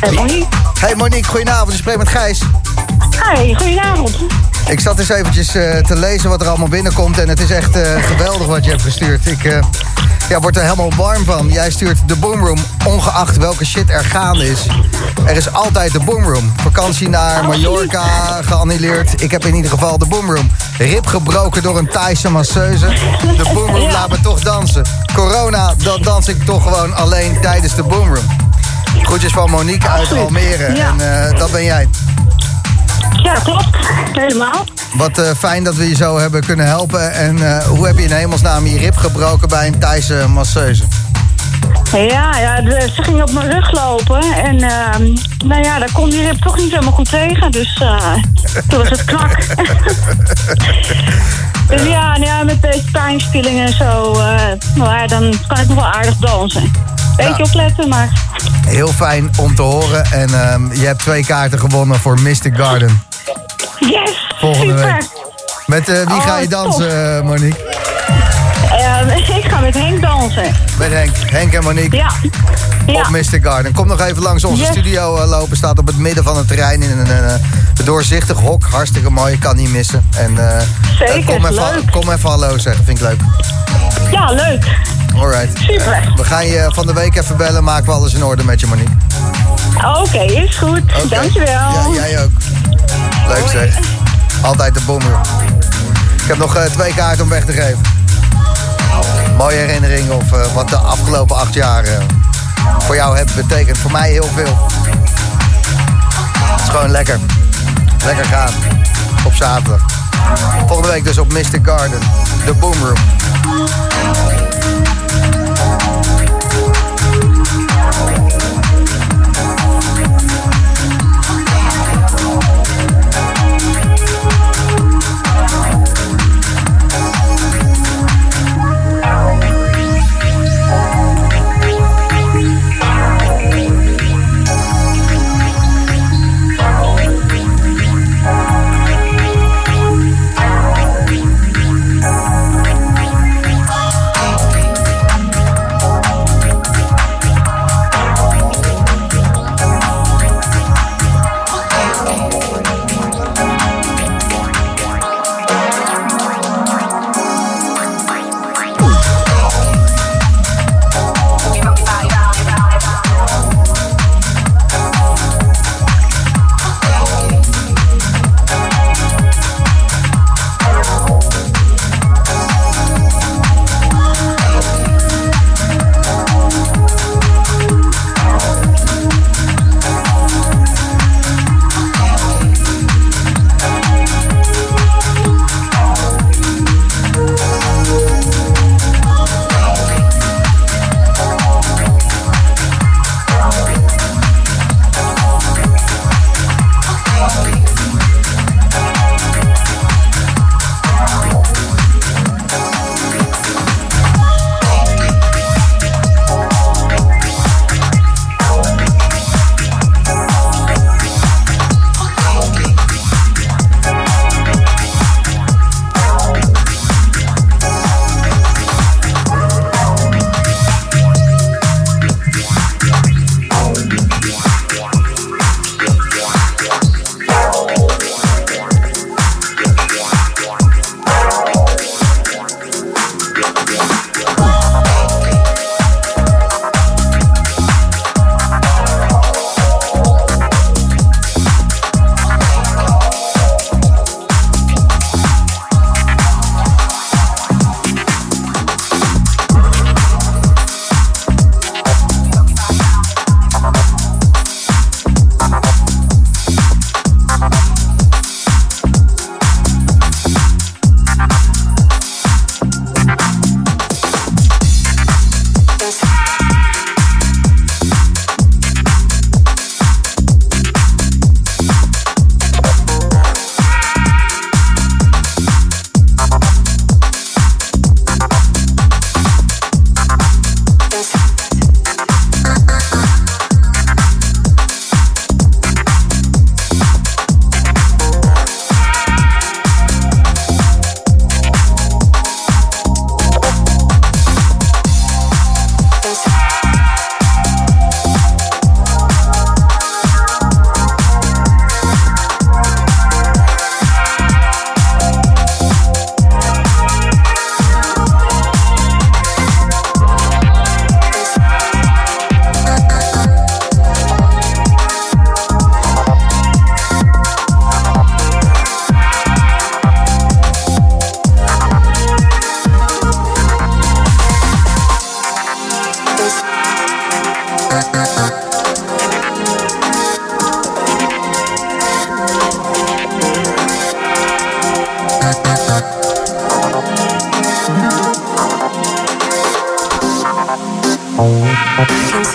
Hey 0.00 0.12
Monique. 0.12 0.46
Hey 0.80 0.94
Monique, 0.94 1.28
goedenavond. 1.28 1.72
Je 1.72 1.76
spreekt 1.76 1.98
met 1.98 2.08
Gijs. 2.08 2.40
Hi, 3.34 3.54
goedenavond. 3.54 4.16
Ik 4.68 4.80
zat 4.80 4.98
eens 4.98 5.08
eventjes 5.08 5.54
eh, 5.54 5.76
te 5.76 5.96
lezen 5.96 6.28
wat 6.28 6.40
er 6.40 6.48
allemaal 6.48 6.68
binnenkomt. 6.68 7.18
En 7.18 7.28
het 7.28 7.40
is 7.40 7.50
echt 7.50 7.76
eh, 7.76 8.02
geweldig 8.02 8.46
wat 8.46 8.64
je 8.64 8.70
hebt 8.70 8.82
gestuurd. 8.82 9.26
Ik 9.26 9.44
eh, 9.44 9.58
ja, 10.28 10.40
word 10.40 10.56
er 10.56 10.62
helemaal 10.62 10.92
warm 10.96 11.24
van. 11.24 11.48
Jij 11.48 11.70
stuurt 11.70 11.98
de 12.06 12.16
Boomroom, 12.16 12.58
ongeacht 12.86 13.36
welke 13.36 13.64
shit 13.64 13.90
er 13.90 14.04
gaande 14.04 14.50
is. 14.50 14.66
Er 15.26 15.36
is 15.36 15.52
altijd 15.52 15.92
de 15.92 16.00
Boomroom. 16.00 16.52
Vakantie 16.56 17.08
naar 17.08 17.44
Mallorca 17.44 18.02
geannuleerd. 18.42 19.22
Ik 19.22 19.30
heb 19.30 19.44
in 19.44 19.54
ieder 19.54 19.70
geval 19.70 19.98
de 19.98 20.06
Boomroom. 20.06 20.50
Rib 20.78 21.06
gebroken 21.06 21.62
door 21.62 21.78
een 21.78 21.88
Thaise 21.88 22.30
masseuse. 22.30 22.86
De 23.36 23.50
Boomroom 23.54 23.90
laat 23.90 24.08
me 24.08 24.20
toch 24.20 24.40
dansen. 24.40 24.82
Corona, 25.14 25.74
dan 25.82 26.02
dans 26.02 26.28
ik 26.28 26.44
toch 26.44 26.62
gewoon 26.62 26.94
alleen 26.94 27.40
tijdens 27.40 27.74
de 27.74 27.82
Boomroom. 27.82 28.26
Groetjes 29.02 29.32
van 29.32 29.50
Monique 29.50 29.88
uit 29.88 30.12
Almere. 30.12 30.74
Ja. 30.74 30.94
En 30.98 31.38
dat 31.38 31.50
ben 31.50 31.64
jij. 31.64 31.88
Ja, 33.22 33.34
klopt. 33.34 33.76
Helemaal. 34.12 34.64
Wat 34.94 35.18
eh, 35.18 35.30
fijn 35.38 35.64
dat 35.64 35.74
we 35.74 35.88
je 35.88 35.94
zo 35.94 36.18
hebben 36.18 36.44
kunnen 36.44 36.66
helpen. 36.66 37.12
En 37.12 37.56
eh, 37.56 37.66
hoe 37.66 37.86
heb 37.86 37.98
je 37.98 38.04
in 38.04 38.10
hemelsnaam 38.10 38.66
je 38.66 38.78
rib 38.78 38.96
gebroken 38.96 39.48
bij 39.48 39.66
een 39.66 39.78
Thaise 39.78 40.24
masseuse? 40.28 40.84
Ja, 41.92 42.38
ja 42.38 42.62
ze 42.94 43.02
ging 43.02 43.22
op 43.22 43.32
mijn 43.32 43.50
rug 43.50 43.72
lopen. 43.72 44.22
En 44.22 44.60
ehm, 44.60 45.14
nou 45.44 45.62
ja, 45.62 45.78
daar 45.78 45.92
kon 45.92 46.10
die 46.10 46.22
rib 46.22 46.40
toch 46.40 46.56
niet 46.56 46.70
helemaal 46.70 46.92
goed 46.92 47.10
tegen. 47.10 47.50
Dus 47.50 47.80
eh, 47.80 48.14
toen 48.68 48.78
was 48.78 48.88
het 48.88 49.04
knak. 49.04 49.36
dus 51.68 51.82
ja, 51.82 52.10
nou 52.10 52.24
ja, 52.24 52.44
met 52.44 52.62
deze 52.62 52.84
pijnstilling 52.92 53.60
en 53.60 53.72
zo, 53.72 54.12
eh, 54.12 54.40
nou 54.74 55.06
dan 55.06 55.34
kan 55.46 55.58
ik 55.58 55.68
nog 55.68 55.74
wel 55.74 55.86
aardig 55.86 56.16
dansen. 56.16 56.70
Beetje 57.26 57.44
opletten, 57.44 57.88
maar 57.88 58.08
Heel 58.66 58.92
fijn 58.92 59.30
om 59.36 59.54
te 59.54 59.62
horen. 59.62 60.04
En 60.04 60.34
ehm, 60.42 60.72
je 60.72 60.86
hebt 60.86 60.98
twee 60.98 61.24
kaarten 61.26 61.58
gewonnen 61.58 61.98
voor 61.98 62.20
Mystic 62.20 62.56
Garden. 62.56 63.02
yes! 63.78 64.26
Volgende 64.38 64.72
super. 64.78 64.92
week. 64.92 65.08
Met 65.66 65.88
eh, 65.88 66.06
wie 66.12 66.20
ga 66.20 66.38
je 66.38 66.44
Oh, 66.44 66.50
dansen, 66.50 67.16
eh, 67.16 67.22
Monique? 67.22 67.66
Eh, 68.70 69.36
ik 69.38 69.44
ga 69.50 69.60
met 69.60 69.74
Henk 69.74 70.02
dansen. 70.02 70.54
Met 70.78 70.92
Henk. 70.92 71.16
Henk 71.30 71.52
en 71.52 71.62
Monique. 71.62 71.96
Ja. 71.96 72.10
ja. 72.86 73.00
Op 73.00 73.08
Mystic 73.08 73.42
Garden. 73.44 73.72
Kom 73.72 73.86
nog 73.86 74.00
even 74.00 74.22
langs 74.22 74.44
onze 74.44 74.62
Yes. 74.62 74.70
studio 74.70 75.16
eh, 75.16 75.28
lopen. 75.28 75.56
Staat 75.56 75.78
op 75.78 75.86
het 75.86 75.98
midden 75.98 76.24
van 76.24 76.36
het 76.36 76.48
terrein 76.48 76.82
in 76.82 76.98
een 76.98 77.40
doorzichtig 77.84 78.38
hok. 78.38 78.64
Hartstikke 78.70 79.10
mooi. 79.10 79.38
Kan 79.38 79.56
niet 79.56 79.72
missen. 79.72 80.08
En, 80.16 80.38
Zeker, 80.98 81.24
kom, 81.24 81.46
even, 81.46 81.54
leuk. 81.54 81.90
kom 81.90 82.10
even 82.10 82.28
hallo 82.30 82.58
zeggen. 82.58 82.84
Vind 82.84 82.98
ik 83.00 83.04
leuk. 83.04 83.20
Ja, 84.10 84.32
leuk. 84.32 84.64
Alright. 85.16 85.58
Super. 85.58 86.12
We 86.16 86.24
gaan 86.24 86.46
je 86.46 86.68
van 86.72 86.86
de 86.86 86.92
week 86.92 87.16
even 87.16 87.36
bellen. 87.36 87.64
Maken 87.64 87.84
we 87.84 87.92
alles 87.92 88.14
in 88.14 88.24
orde 88.24 88.44
met 88.44 88.60
je, 88.60 88.66
Monique. 88.66 88.96
Oké, 90.02 90.18
is 90.18 90.56
goed. 90.56 90.82
Dankjewel. 91.10 91.70
Ja, 91.72 91.90
jij 91.92 92.22
ook. 92.22 92.30
Leuk 93.28 93.48
zeg. 93.50 93.78
Altijd 94.42 94.74
de 94.74 94.80
bommer. 94.86 95.20
Ik 96.22 96.28
heb 96.34 96.36
nog 96.36 96.56
eh, 96.56 96.64
twee 96.64 96.94
kaarten 96.94 97.24
om 97.24 97.30
weg 97.30 97.44
te 97.44 97.52
geven. 97.52 97.80
Mooie 99.36 99.56
herinnering 99.56 100.10
of 100.10 100.32
eh, 100.32 100.54
wat 100.54 100.68
de 100.68 100.76
afgelopen 100.76 101.36
acht 101.36 101.54
jaar 101.54 101.84
eh, 101.84 101.98
voor 102.78 102.94
jou 102.94 103.16
hebben 103.16 103.34
betekend. 103.34 103.78
Voor 103.78 103.90
mij 103.90 104.10
heel 104.10 104.28
veel. 104.34 104.68
Het 106.50 106.62
is 106.62 106.68
gewoon 106.68 106.90
lekker. 106.90 107.18
Lekker 108.04 108.24
gaan. 108.24 108.52
Op 109.24 109.34
zaterdag. 109.34 109.80
Volgende 110.66 110.88
week 110.88 111.04
dus 111.04 111.18
op 111.18 111.32
Mystic 111.32 111.66
Garden. 111.66 112.00
De 112.44 112.54
Boomroom. 112.54 112.96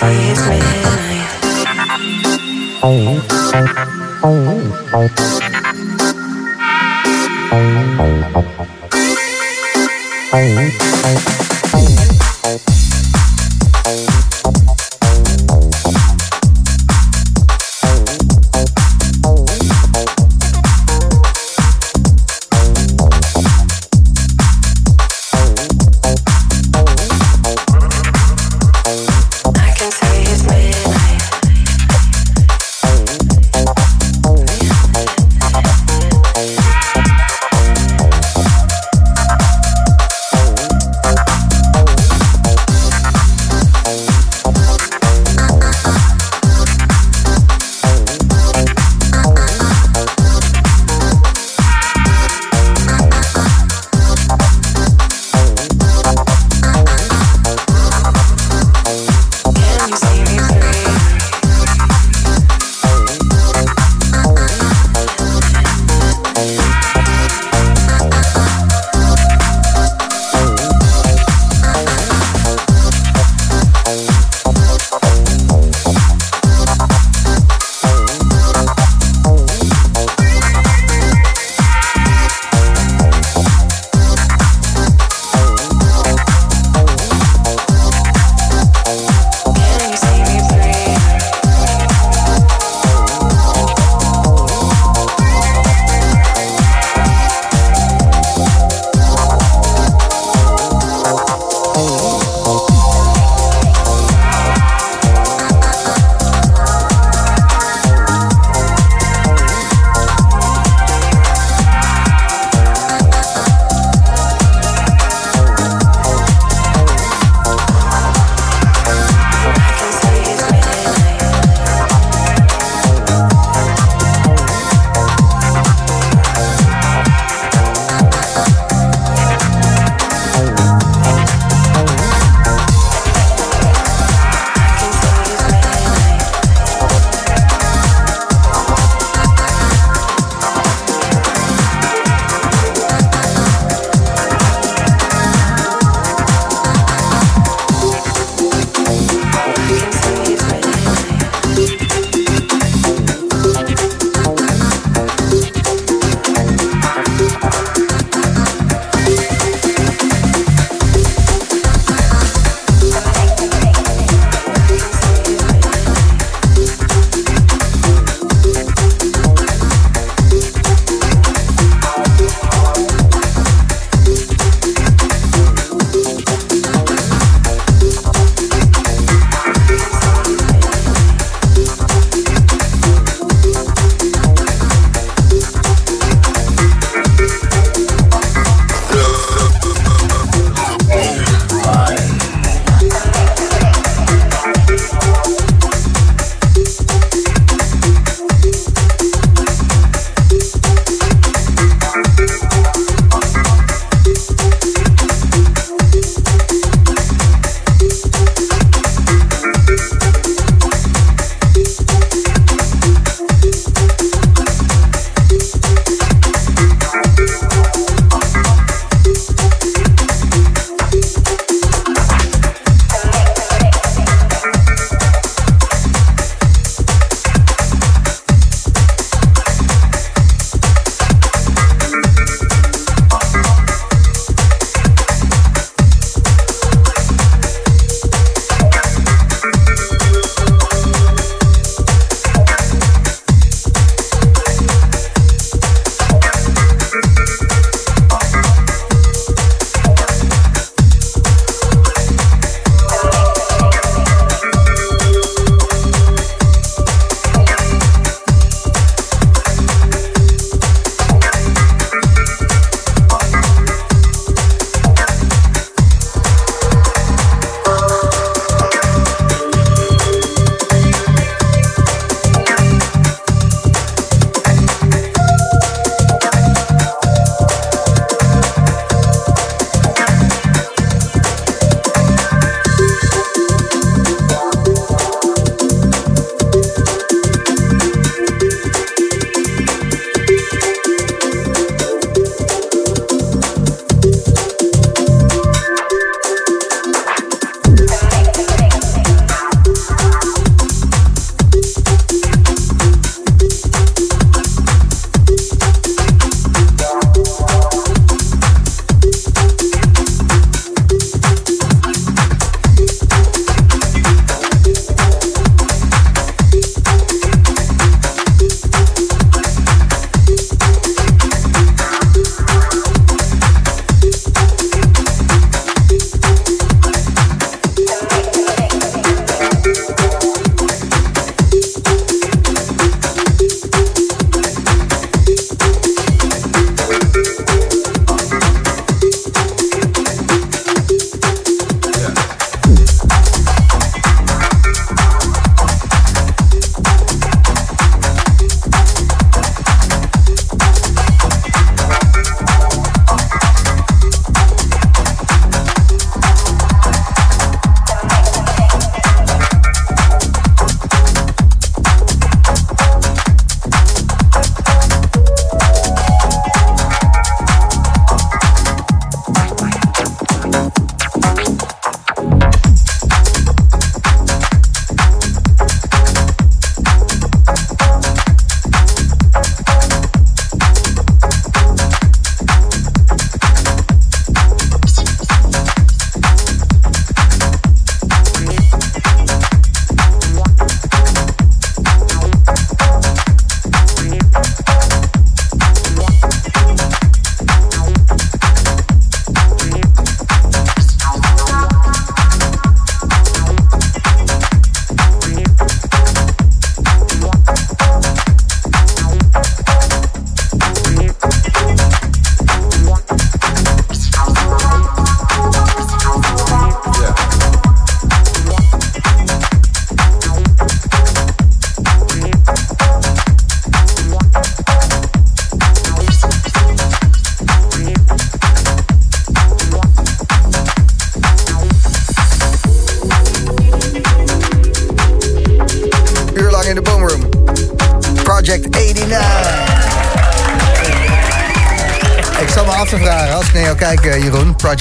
Please 0.04 0.36
midnight. 4.92 5.33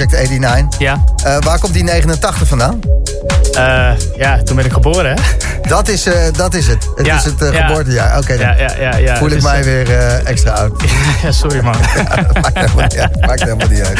Project 0.07 0.31
89. 0.31 0.79
Ja. 0.79 1.03
Eh, 1.23 1.37
waar 1.39 1.59
komt 1.59 1.73
die 1.73 1.83
89 1.83 2.47
vandaan? 2.47 2.79
Eh, 3.53 3.89
ja, 4.17 4.43
toen 4.43 4.55
ben 4.55 4.65
ik 4.65 4.71
geboren, 4.73 5.05
hè? 5.15 5.21
Dat 5.69 5.87
is, 5.87 6.05
eh, 6.05 6.13
dat 6.35 6.53
is 6.53 6.67
het. 6.67 6.87
Het 6.95 7.05
Ja, 7.05 7.15
is 7.17 7.23
het 7.23 7.33
ja. 7.39 7.67
geboortejaar. 7.67 8.17
Oké, 8.17 8.37
dan 8.37 8.47
Ja, 8.47 8.55
ja, 8.57 8.73
ja, 8.79 8.95
ja. 8.97 9.17
voel 9.17 9.27
ik 9.27 9.33
Dus, 9.33 9.43
mij 9.43 9.63
weer 9.63 9.91
extra 10.25 10.51
oud. 10.51 10.83
ja, 11.23 11.31
sorry 11.31 11.59
man. 11.61 11.75
maakt, 12.41 12.53
helemaal 12.59 12.83
niet 12.83 12.97
uit. 12.99 13.25
maakt 13.25 13.43
helemaal 13.43 13.67
niet 13.67 13.81
uit. 13.81 13.99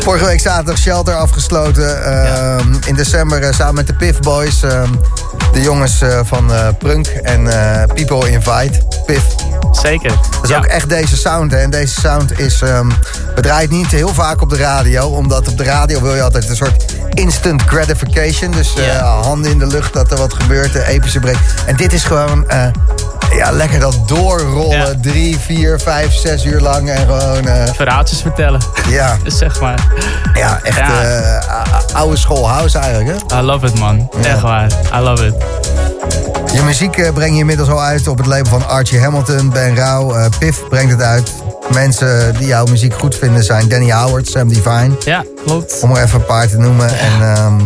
Vorige 0.00 0.24
week 0.24 0.40
zaterdag 0.40 0.78
Shelter 0.78 1.14
afgesloten. 1.14 2.04
Ehm, 2.04 2.74
In 2.86 2.94
december 2.94 3.54
samen 3.54 3.74
met 3.74 3.86
de 3.86 3.94
Piff 3.94 4.20
Boys. 4.20 4.62
ehm, 4.62 4.90
de 5.52 5.60
jongens 5.60 6.00
van 6.22 6.50
Prunk 6.78 7.06
en 7.06 7.42
People 7.94 8.30
Invite. 8.30 8.80
Piff. 9.06 9.24
Zeker. 9.80 10.10
Dat 10.30 10.50
is 10.50 10.56
ook 10.56 10.64
echt 10.64 10.88
deze 10.88 11.16
sound. 11.16 11.50
Hè? 11.50 11.58
En 11.58 11.70
deze 11.70 12.00
sound 12.00 12.38
is... 12.38 12.62
ehm 12.62 12.88
we 13.34 13.40
draaien 13.42 13.70
niet 13.70 13.90
heel 13.90 14.14
vaak 14.14 14.40
op 14.40 14.50
de 14.50 14.56
radio. 14.56 15.06
Omdat 15.08 15.48
op 15.48 15.58
de 15.58 15.64
radio 15.64 16.02
wil 16.02 16.14
je 16.14 16.22
altijd 16.22 16.48
een 16.48 16.56
soort 16.56 16.84
instant 17.10 17.62
gratification. 17.62 18.50
Dus 18.50 18.74
eh, 18.74 19.22
handen 19.22 19.50
in 19.50 19.58
de 19.58 19.66
lucht 19.66 19.92
dat 19.92 20.10
er 20.10 20.16
wat 20.18 20.34
gebeurt. 20.34 20.72
De 20.72 20.86
epische 20.86 21.18
break. 21.20 21.36
En 21.66 21.76
dit 21.76 21.92
is 21.92 22.04
gewoon... 22.04 22.48
eh, 22.48 22.66
ja, 23.36 23.50
lekker 23.50 23.80
dat 23.80 24.08
doorrollen. 24.08 25.00
Drie, 25.00 25.38
vier, 25.38 25.80
vijf, 25.80 26.12
zes 26.14 26.44
uur 26.44 26.60
lang. 26.60 26.90
En 26.90 26.98
gewoon... 26.98 27.46
eh, 27.48 27.72
Verhaaltjes 27.74 28.20
vertellen. 28.20 28.60
Ja. 28.88 29.16
Dus 29.24 29.38
zeg 29.38 29.60
maar. 29.60 29.86
Ja, 30.34 30.60
echt 30.62 30.76
Ja. 30.76 31.02
eh, 31.02 31.94
oude 31.94 32.16
school 32.16 32.48
house 32.48 32.78
eigenlijk, 32.78 33.20
hè? 33.30 33.38
I 33.38 33.42
love 33.42 33.66
it 33.66 33.78
man. 33.78 34.10
Echt 34.22 34.40
waar. 34.40 34.70
I 34.94 34.98
love 34.98 35.26
it. 35.26 35.34
Je 36.52 36.62
muziek 36.62 36.96
eh, 36.96 37.12
breng 37.12 37.32
je 37.32 37.38
inmiddels 37.38 37.68
al 37.68 37.82
uit 37.82 38.08
op 38.08 38.18
het 38.18 38.26
label 38.26 38.50
van 38.50 38.68
Archie 38.68 39.00
Hamilton, 39.00 39.50
Ben 39.50 39.76
Rauw, 39.76 40.28
Piff 40.38 40.68
brengt 40.68 40.92
het 40.92 41.02
uit. 41.02 41.30
Mensen 41.72 42.34
die 42.38 42.46
jouw 42.46 42.64
muziek 42.64 42.94
goed 42.94 43.14
vinden 43.14 43.44
zijn 43.44 43.68
Danny 43.68 43.90
Howard, 43.90 44.28
Sam 44.28 44.48
Divine. 44.48 44.90
Ja, 45.04 45.24
klopt. 45.44 45.80
Om 45.82 45.90
er 45.96 46.02
even 46.02 46.18
een 46.20 46.26
paar 46.26 46.48
te 46.48 46.58
noemen. 46.58 46.88
En 46.98 47.34
ehm, 47.34 47.60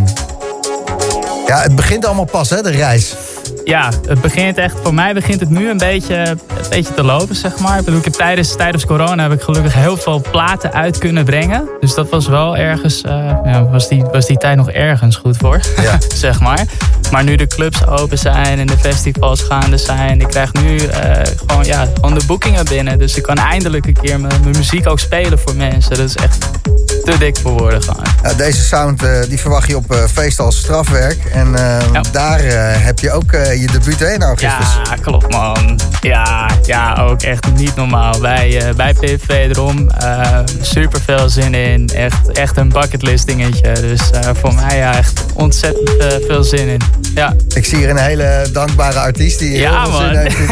ja, 1.47 1.61
het 1.61 1.77
begint 1.77 2.05
allemaal 2.07 2.25
pas, 2.25 2.51
hè, 2.51 2.63
de 2.63 2.71
reis. 2.71 3.15
Ja, 3.71 3.91
het 4.09 4.21
begint 4.21 4.59
echt, 4.59 4.77
voor 4.83 4.95
mij 4.95 5.15
begint 5.15 5.41
het 5.41 5.51
nu 5.51 5.71
een 5.71 5.79
beetje, 5.79 6.15
een 6.15 6.39
beetje 6.71 6.95
te 6.95 7.03
lopen, 7.03 7.37
zeg 7.37 7.59
maar. 7.59 7.79
Ik 7.79 7.85
bedoel, 7.85 7.99
ik 7.99 8.05
heb 8.05 8.15
tijdens, 8.15 8.57
tijdens 8.57 8.85
corona 8.85 9.23
heb 9.23 9.33
ik 9.33 9.41
gelukkig 9.41 9.75
heel 9.75 9.97
veel 9.97 10.23
platen 10.31 10.73
uit 10.73 10.99
kunnen 10.99 11.25
brengen. 11.25 11.69
Dus 11.81 11.95
dat 11.95 12.09
was 12.09 12.27
wel 12.27 12.57
ergens, 12.57 13.03
eh, 13.03 13.13
ja, 13.45 13.65
was, 13.65 13.89
die, 13.89 14.05
was 14.05 14.27
die 14.27 14.37
tijd 14.39 14.57
nog 14.57 14.71
ergens 14.71 15.17
goed 15.17 15.37
voor, 15.37 15.61
zeg 16.15 16.41
maar. 16.41 16.65
Maar 17.11 17.25
nu 17.25 17.37
de 17.37 17.47
clubs 17.47 17.87
open 17.87 18.19
zijn 18.19 18.59
en 18.59 18.67
de 18.67 18.79
festivals 18.79 19.43
gaande 19.43 19.77
zijn, 19.77 20.21
ik 20.21 20.29
krijg 20.29 20.53
nu 20.53 20.77
eh, 20.77 21.23
gewoon, 21.47 21.65
ja, 21.65 21.89
gewoon 21.95 22.15
de 22.15 22.27
boekingen 22.27 22.65
binnen. 22.65 22.99
Dus 22.99 23.17
ik 23.17 23.23
kan 23.23 23.37
eindelijk 23.37 23.87
een 23.87 23.97
keer 24.03 24.21
mijn, 24.21 24.41
mijn 24.43 24.57
muziek 24.57 24.89
ook 24.89 25.01
spelen 25.01 25.39
voor 25.39 25.57
mensen. 25.57 25.97
Dat 25.97 26.09
is 26.09 26.17
echt 26.17 26.49
te 27.11 27.19
dik 27.19 27.37
voor 27.37 27.53
woorden 27.53 27.83
gewoon. 27.83 28.05
Ja, 28.23 28.35
deze 28.35 28.63
sound 28.63 29.03
eh, 29.03 29.11
die 29.29 29.39
verwacht 29.39 29.69
je 29.69 29.77
op 29.77 29.93
eh 29.93 30.05
feest 30.13 30.41
als 30.41 30.59
strafwerk. 30.59 31.25
En 31.25 31.55
ehm, 31.55 32.03
daar 32.13 32.41
eh, 32.41 32.85
heb 32.85 32.99
je 32.99 33.13
ook 33.13 33.31
je 33.33 33.69
debuut 33.73 33.99
heen 33.99 34.15
in 34.15 34.23
augustus. 34.23 34.67
Ja, 34.85 34.95
klopt 35.01 35.31
man. 35.31 35.81
Ja, 36.01 36.51
ja, 36.65 36.95
ook 36.95 37.23
echt 37.23 37.53
niet 37.53 37.77
normaal. 37.77 38.19
Bij, 38.21 38.73
bij 38.77 38.93
PV 38.93 39.29
eh, 39.29 40.39
super 40.61 41.01
veel 41.01 41.29
zin 41.29 41.55
in. 41.55 41.89
Echt, 41.89 42.33
echt 42.33 42.57
een 42.57 42.69
bucketlist 42.69 43.27
dingetje. 43.27 43.73
Dus 43.73 44.01
voor 44.35 44.55
mij 44.55 44.77
ja, 44.77 44.97
echt 44.97 45.25
ontzettend 45.35 45.91
veel 46.27 46.45
zin 46.45 46.69
in. 46.69 46.81
Ja. 47.15 47.35
Ik 47.55 47.65
zie 47.65 47.79
hier 47.79 47.91
een 47.91 47.97
hele 47.97 48.49
dankbare 48.53 48.99
artiest 48.99 49.39
die 49.39 49.59
Ja, 49.59 49.83
heel 49.83 49.91
veel 49.91 50.01
zin 50.01 50.17
heeft 50.17 50.39
in. 50.39 50.49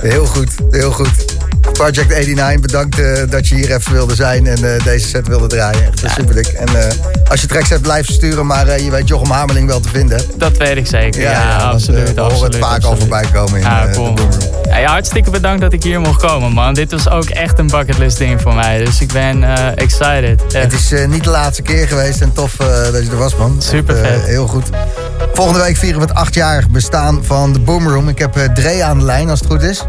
Heel 0.10 0.26
goed, 0.26 0.50
heel 0.70 0.92
goed. 0.92 1.37
Project 1.78 2.08
89, 2.08 2.60
bedankt 2.60 2.98
eh, 2.98 3.30
dat 3.30 3.48
je 3.48 3.54
hier 3.54 3.74
even 3.74 3.92
wilde 3.92 4.14
zijn 4.14 4.46
en 4.46 4.74
eh, 4.74 4.84
deze 4.84 5.08
set 5.08 5.28
wilde 5.28 5.46
draaien. 5.46 5.90
Echt 6.04 6.14
super 6.14 6.34
dik. 6.34 6.46
En 6.46 6.68
eh, 6.68 6.94
als 7.30 7.40
je 7.40 7.46
tracks 7.46 7.68
hebt, 7.68 7.82
blijf 7.82 8.06
sturen, 8.06 8.46
maar 8.46 8.66
eh, 8.68 8.84
je 8.84 8.90
weet 8.90 9.08
Jochem 9.08 9.30
Hameling 9.30 9.66
wel 9.68 9.80
te 9.80 9.88
vinden. 9.88 10.20
Dat 10.36 10.56
weet 10.56 10.76
ik 10.76 10.86
zeker. 10.86 11.20
Ja, 11.20 11.56
absoluut. 11.56 12.08
eh, 12.08 12.14
we 12.14 12.20
horen 12.20 12.42
het 12.42 12.56
vaak 12.56 12.84
al 12.84 12.96
voorbij 12.96 13.24
komen 13.32 13.54
in 13.56 13.60
Ja, 13.62 13.86
eh, 13.86 13.92
cool. 13.94 14.14
de 14.14 14.22
Boomroom. 14.22 14.40
Ja, 14.68 14.76
ja, 14.78 14.90
hartstikke 14.90 15.30
bedankt 15.30 15.60
dat 15.60 15.72
ik 15.72 15.82
hier 15.82 16.00
mocht 16.00 16.20
komen, 16.22 16.52
man. 16.52 16.74
Dit 16.74 16.90
was 16.90 17.08
ook 17.08 17.24
echt 17.28 17.58
een 17.58 17.66
bucketlist 17.66 18.18
ding 18.18 18.40
voor 18.40 18.54
mij. 18.54 18.84
Dus 18.84 19.00
ik 19.00 19.12
ben 19.12 19.44
eh, 19.56 19.66
excited. 19.84 20.42
Het 20.52 20.72
is 20.72 20.92
eh, 20.92 21.06
niet 21.08 21.24
de 21.24 21.30
laatste 21.30 21.62
keer 21.62 21.88
geweest 21.88 22.20
en 22.20 22.32
tof 22.32 22.60
eh, 22.60 22.66
dat 22.92 23.04
je 23.04 23.10
er 23.10 23.16
was, 23.16 23.36
man. 23.36 23.56
Super 23.62 23.96
Echt, 23.96 24.04
eh, 24.06 24.12
vet. 24.18 24.26
heel 24.26 24.46
goed. 24.46 24.66
Volgende 25.32 25.60
week 25.60 25.76
vieren 25.76 26.00
we 26.00 26.06
het 26.06 26.14
achtjarig 26.16 26.68
bestaan 26.68 27.24
van 27.24 27.52
de 27.52 27.58
Boomroom. 27.60 28.08
Ik 28.08 28.18
heb 28.18 28.36
eh, 28.36 28.44
Dre 28.44 28.82
aan 28.84 28.98
de 28.98 29.04
lijn, 29.04 29.30
als 29.30 29.38
het 29.40 29.48
goed 29.48 29.62
is. 29.62 29.84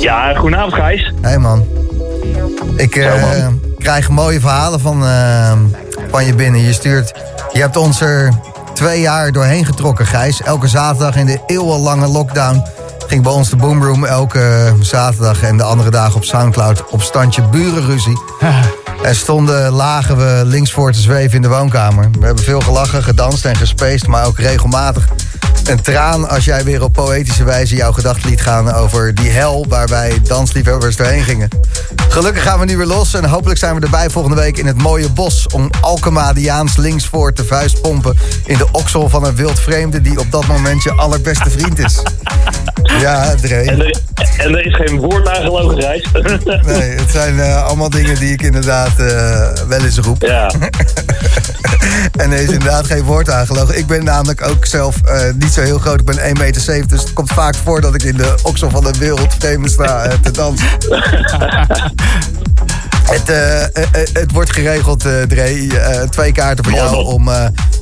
Ja, 0.00 0.34
goedenavond 0.34 0.74
Gijs. 0.74 1.12
Hey 1.20 1.38
man. 1.38 1.64
Ik 2.76 2.96
eh, 2.96 3.46
krijg 3.78 4.08
mooie 4.08 4.40
verhalen 4.40 4.80
van, 4.80 5.06
eh, 5.06 5.52
van 6.10 6.24
je 6.24 6.34
binnen. 6.34 6.60
Je 6.60 6.72
stuurt. 6.72 7.12
Je 7.52 7.60
hebt 7.60 7.76
ons 7.76 8.00
er 8.00 8.32
twee 8.74 9.00
jaar 9.00 9.32
doorheen 9.32 9.64
getrokken, 9.64 10.06
Gijs. 10.06 10.42
Elke 10.42 10.68
zaterdag 10.68 11.16
in 11.16 11.26
de 11.26 11.38
eeuwenlange 11.46 12.06
lockdown 12.06 12.62
ging 13.06 13.22
bij 13.22 13.32
ons 13.32 13.50
de 13.50 13.56
Boomroom 13.56 14.04
elke 14.04 14.74
zaterdag 14.80 15.42
en 15.42 15.56
de 15.56 15.62
andere 15.62 15.90
dagen 15.90 16.16
op 16.16 16.24
Soundcloud 16.24 16.84
op 16.90 17.02
standje 17.02 17.42
burenruzie. 17.42 18.18
En 19.02 19.14
stonden, 19.14 19.72
lagen 19.72 20.16
we 20.16 20.42
links 20.44 20.72
voor 20.72 20.92
te 20.92 21.00
zweven 21.00 21.36
in 21.36 21.42
de 21.42 21.48
woonkamer. 21.48 22.10
We 22.18 22.26
hebben 22.26 22.44
veel 22.44 22.60
gelachen, 22.60 23.02
gedanst 23.02 23.44
en 23.44 23.56
gespeest, 23.56 24.06
maar 24.06 24.26
ook 24.26 24.38
regelmatig 24.38 25.08
een 25.68 25.82
traan 25.82 26.28
als 26.28 26.44
jij 26.44 26.64
weer 26.64 26.82
op 26.82 26.92
poëtische 26.92 27.44
wijze 27.44 27.76
jouw 27.76 27.92
gedachten 27.92 28.30
liet 28.30 28.40
gaan 28.40 28.72
over 28.72 29.14
die 29.14 29.30
hel 29.30 29.66
waar 29.68 29.88
wij 29.88 30.20
dansliefhebbers 30.22 30.96
doorheen 30.96 31.22
gingen. 31.22 31.48
Gelukkig 32.08 32.42
gaan 32.42 32.58
we 32.58 32.64
nu 32.64 32.76
weer 32.76 32.86
los 32.86 33.14
en 33.14 33.24
hopelijk 33.24 33.58
zijn 33.58 33.74
we 33.74 33.80
erbij 33.80 34.10
volgende 34.10 34.36
week 34.36 34.58
in 34.58 34.66
het 34.66 34.82
mooie 34.82 35.10
bos 35.10 35.46
om 35.46 35.70
Alkemadiaans 35.80 36.76
links 36.76 37.06
voor 37.06 37.32
te 37.32 37.44
vuist 37.44 37.80
pompen 37.80 38.16
in 38.44 38.58
de 38.58 38.66
oksel 38.72 39.08
van 39.08 39.24
een 39.24 39.36
wild 39.36 39.60
vreemde 39.60 40.00
die 40.00 40.18
op 40.18 40.30
dat 40.30 40.46
moment 40.46 40.82
je 40.82 40.92
allerbeste 40.92 41.50
vriend 41.50 41.78
is. 41.78 42.02
Ja, 43.00 43.34
Dre. 43.34 43.54
En 43.54 43.80
er, 43.80 44.00
en 44.38 44.54
er 44.54 44.66
is 44.66 44.74
geen 44.74 44.98
woord 44.98 45.28
aan 45.28 45.42
gelogen. 45.42 45.72
Nee, 46.66 46.90
het 46.90 47.10
zijn 47.10 47.40
eh, 47.40 47.64
allemaal 47.64 47.90
dingen 47.90 48.18
die 48.18 48.32
ik 48.32 48.42
inderdaad 48.42 48.98
eh, 48.98 49.50
wel 49.68 49.80
eens 49.84 49.98
roep. 49.98 50.22
Ja. 50.22 50.50
en 52.22 52.32
er 52.32 52.38
is 52.38 52.50
inderdaad 52.50 52.86
geen 52.86 53.02
woord 53.02 53.30
aangelogen. 53.30 53.78
Ik 53.78 53.86
ben 53.86 54.04
namelijk 54.04 54.46
ook 54.46 54.66
zelf 54.66 55.00
eh, 55.02 55.32
niet 55.38 55.52
zo 55.52 55.60
heel 55.60 55.78
groot. 55.78 56.00
Ik 56.00 56.06
ben 56.06 56.18
1,70 56.18 56.32
meter, 56.32 56.88
dus 56.88 57.00
het 57.00 57.12
komt 57.12 57.32
vaak 57.32 57.54
voor 57.54 57.80
dat 57.80 57.94
ik 57.94 58.02
in 58.02 58.16
de 58.16 58.34
oksel 58.42 58.70
van 58.70 58.86
een 58.86 58.98
wereldvreemde 58.98 59.68
sta 59.68 60.08
te 60.22 60.30
dansen. 60.30 60.68
Het, 63.04 63.28
eh, 63.28 63.62
eh, 63.62 63.68
eh, 63.74 63.86
het 64.12 64.32
wordt 64.32 64.52
geregeld, 64.52 65.00
Dre. 65.28 65.68
Twee 66.10 66.32
kaarten 66.32 66.64
voor 66.64 66.74
jou 66.74 67.04
om 67.04 67.24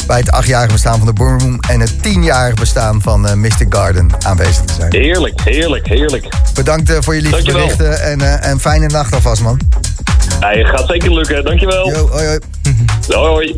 bij 0.07 0.19
het 0.19 0.31
achtjarige 0.31 0.73
bestaan 0.73 0.99
van 0.99 1.07
de 1.07 1.13
Boomroom... 1.13 1.59
en 1.71 1.81
het 1.81 2.03
tienjarige 2.03 2.55
bestaan 2.55 3.03
van 3.03 3.41
Mystic 3.41 3.75
Garden 3.75 4.11
aanwezig 4.27 4.65
te 4.65 4.73
zijn. 4.73 4.93
Heerlijk, 4.95 5.41
heerlijk, 5.45 5.89
heerlijk. 5.89 6.29
Bedankt 6.55 6.93
voor 7.01 7.15
je 7.15 7.21
lieve 7.21 7.43
berichten 7.43 8.03
en, 8.03 8.43
en 8.43 8.61
fijne 8.61 8.87
nacht 8.87 9.15
alvast, 9.15 9.43
man. 9.43 9.61
Ja, 10.41 10.67
gaat 10.67 10.87
zeker 10.87 11.15
lukken, 11.15 11.45
dankjewel. 11.45 11.89
Yo, 11.89 12.09
hoi, 12.09 12.27
hoi. 12.27 12.39
Hoi, 13.09 13.29
hoi. 13.29 13.51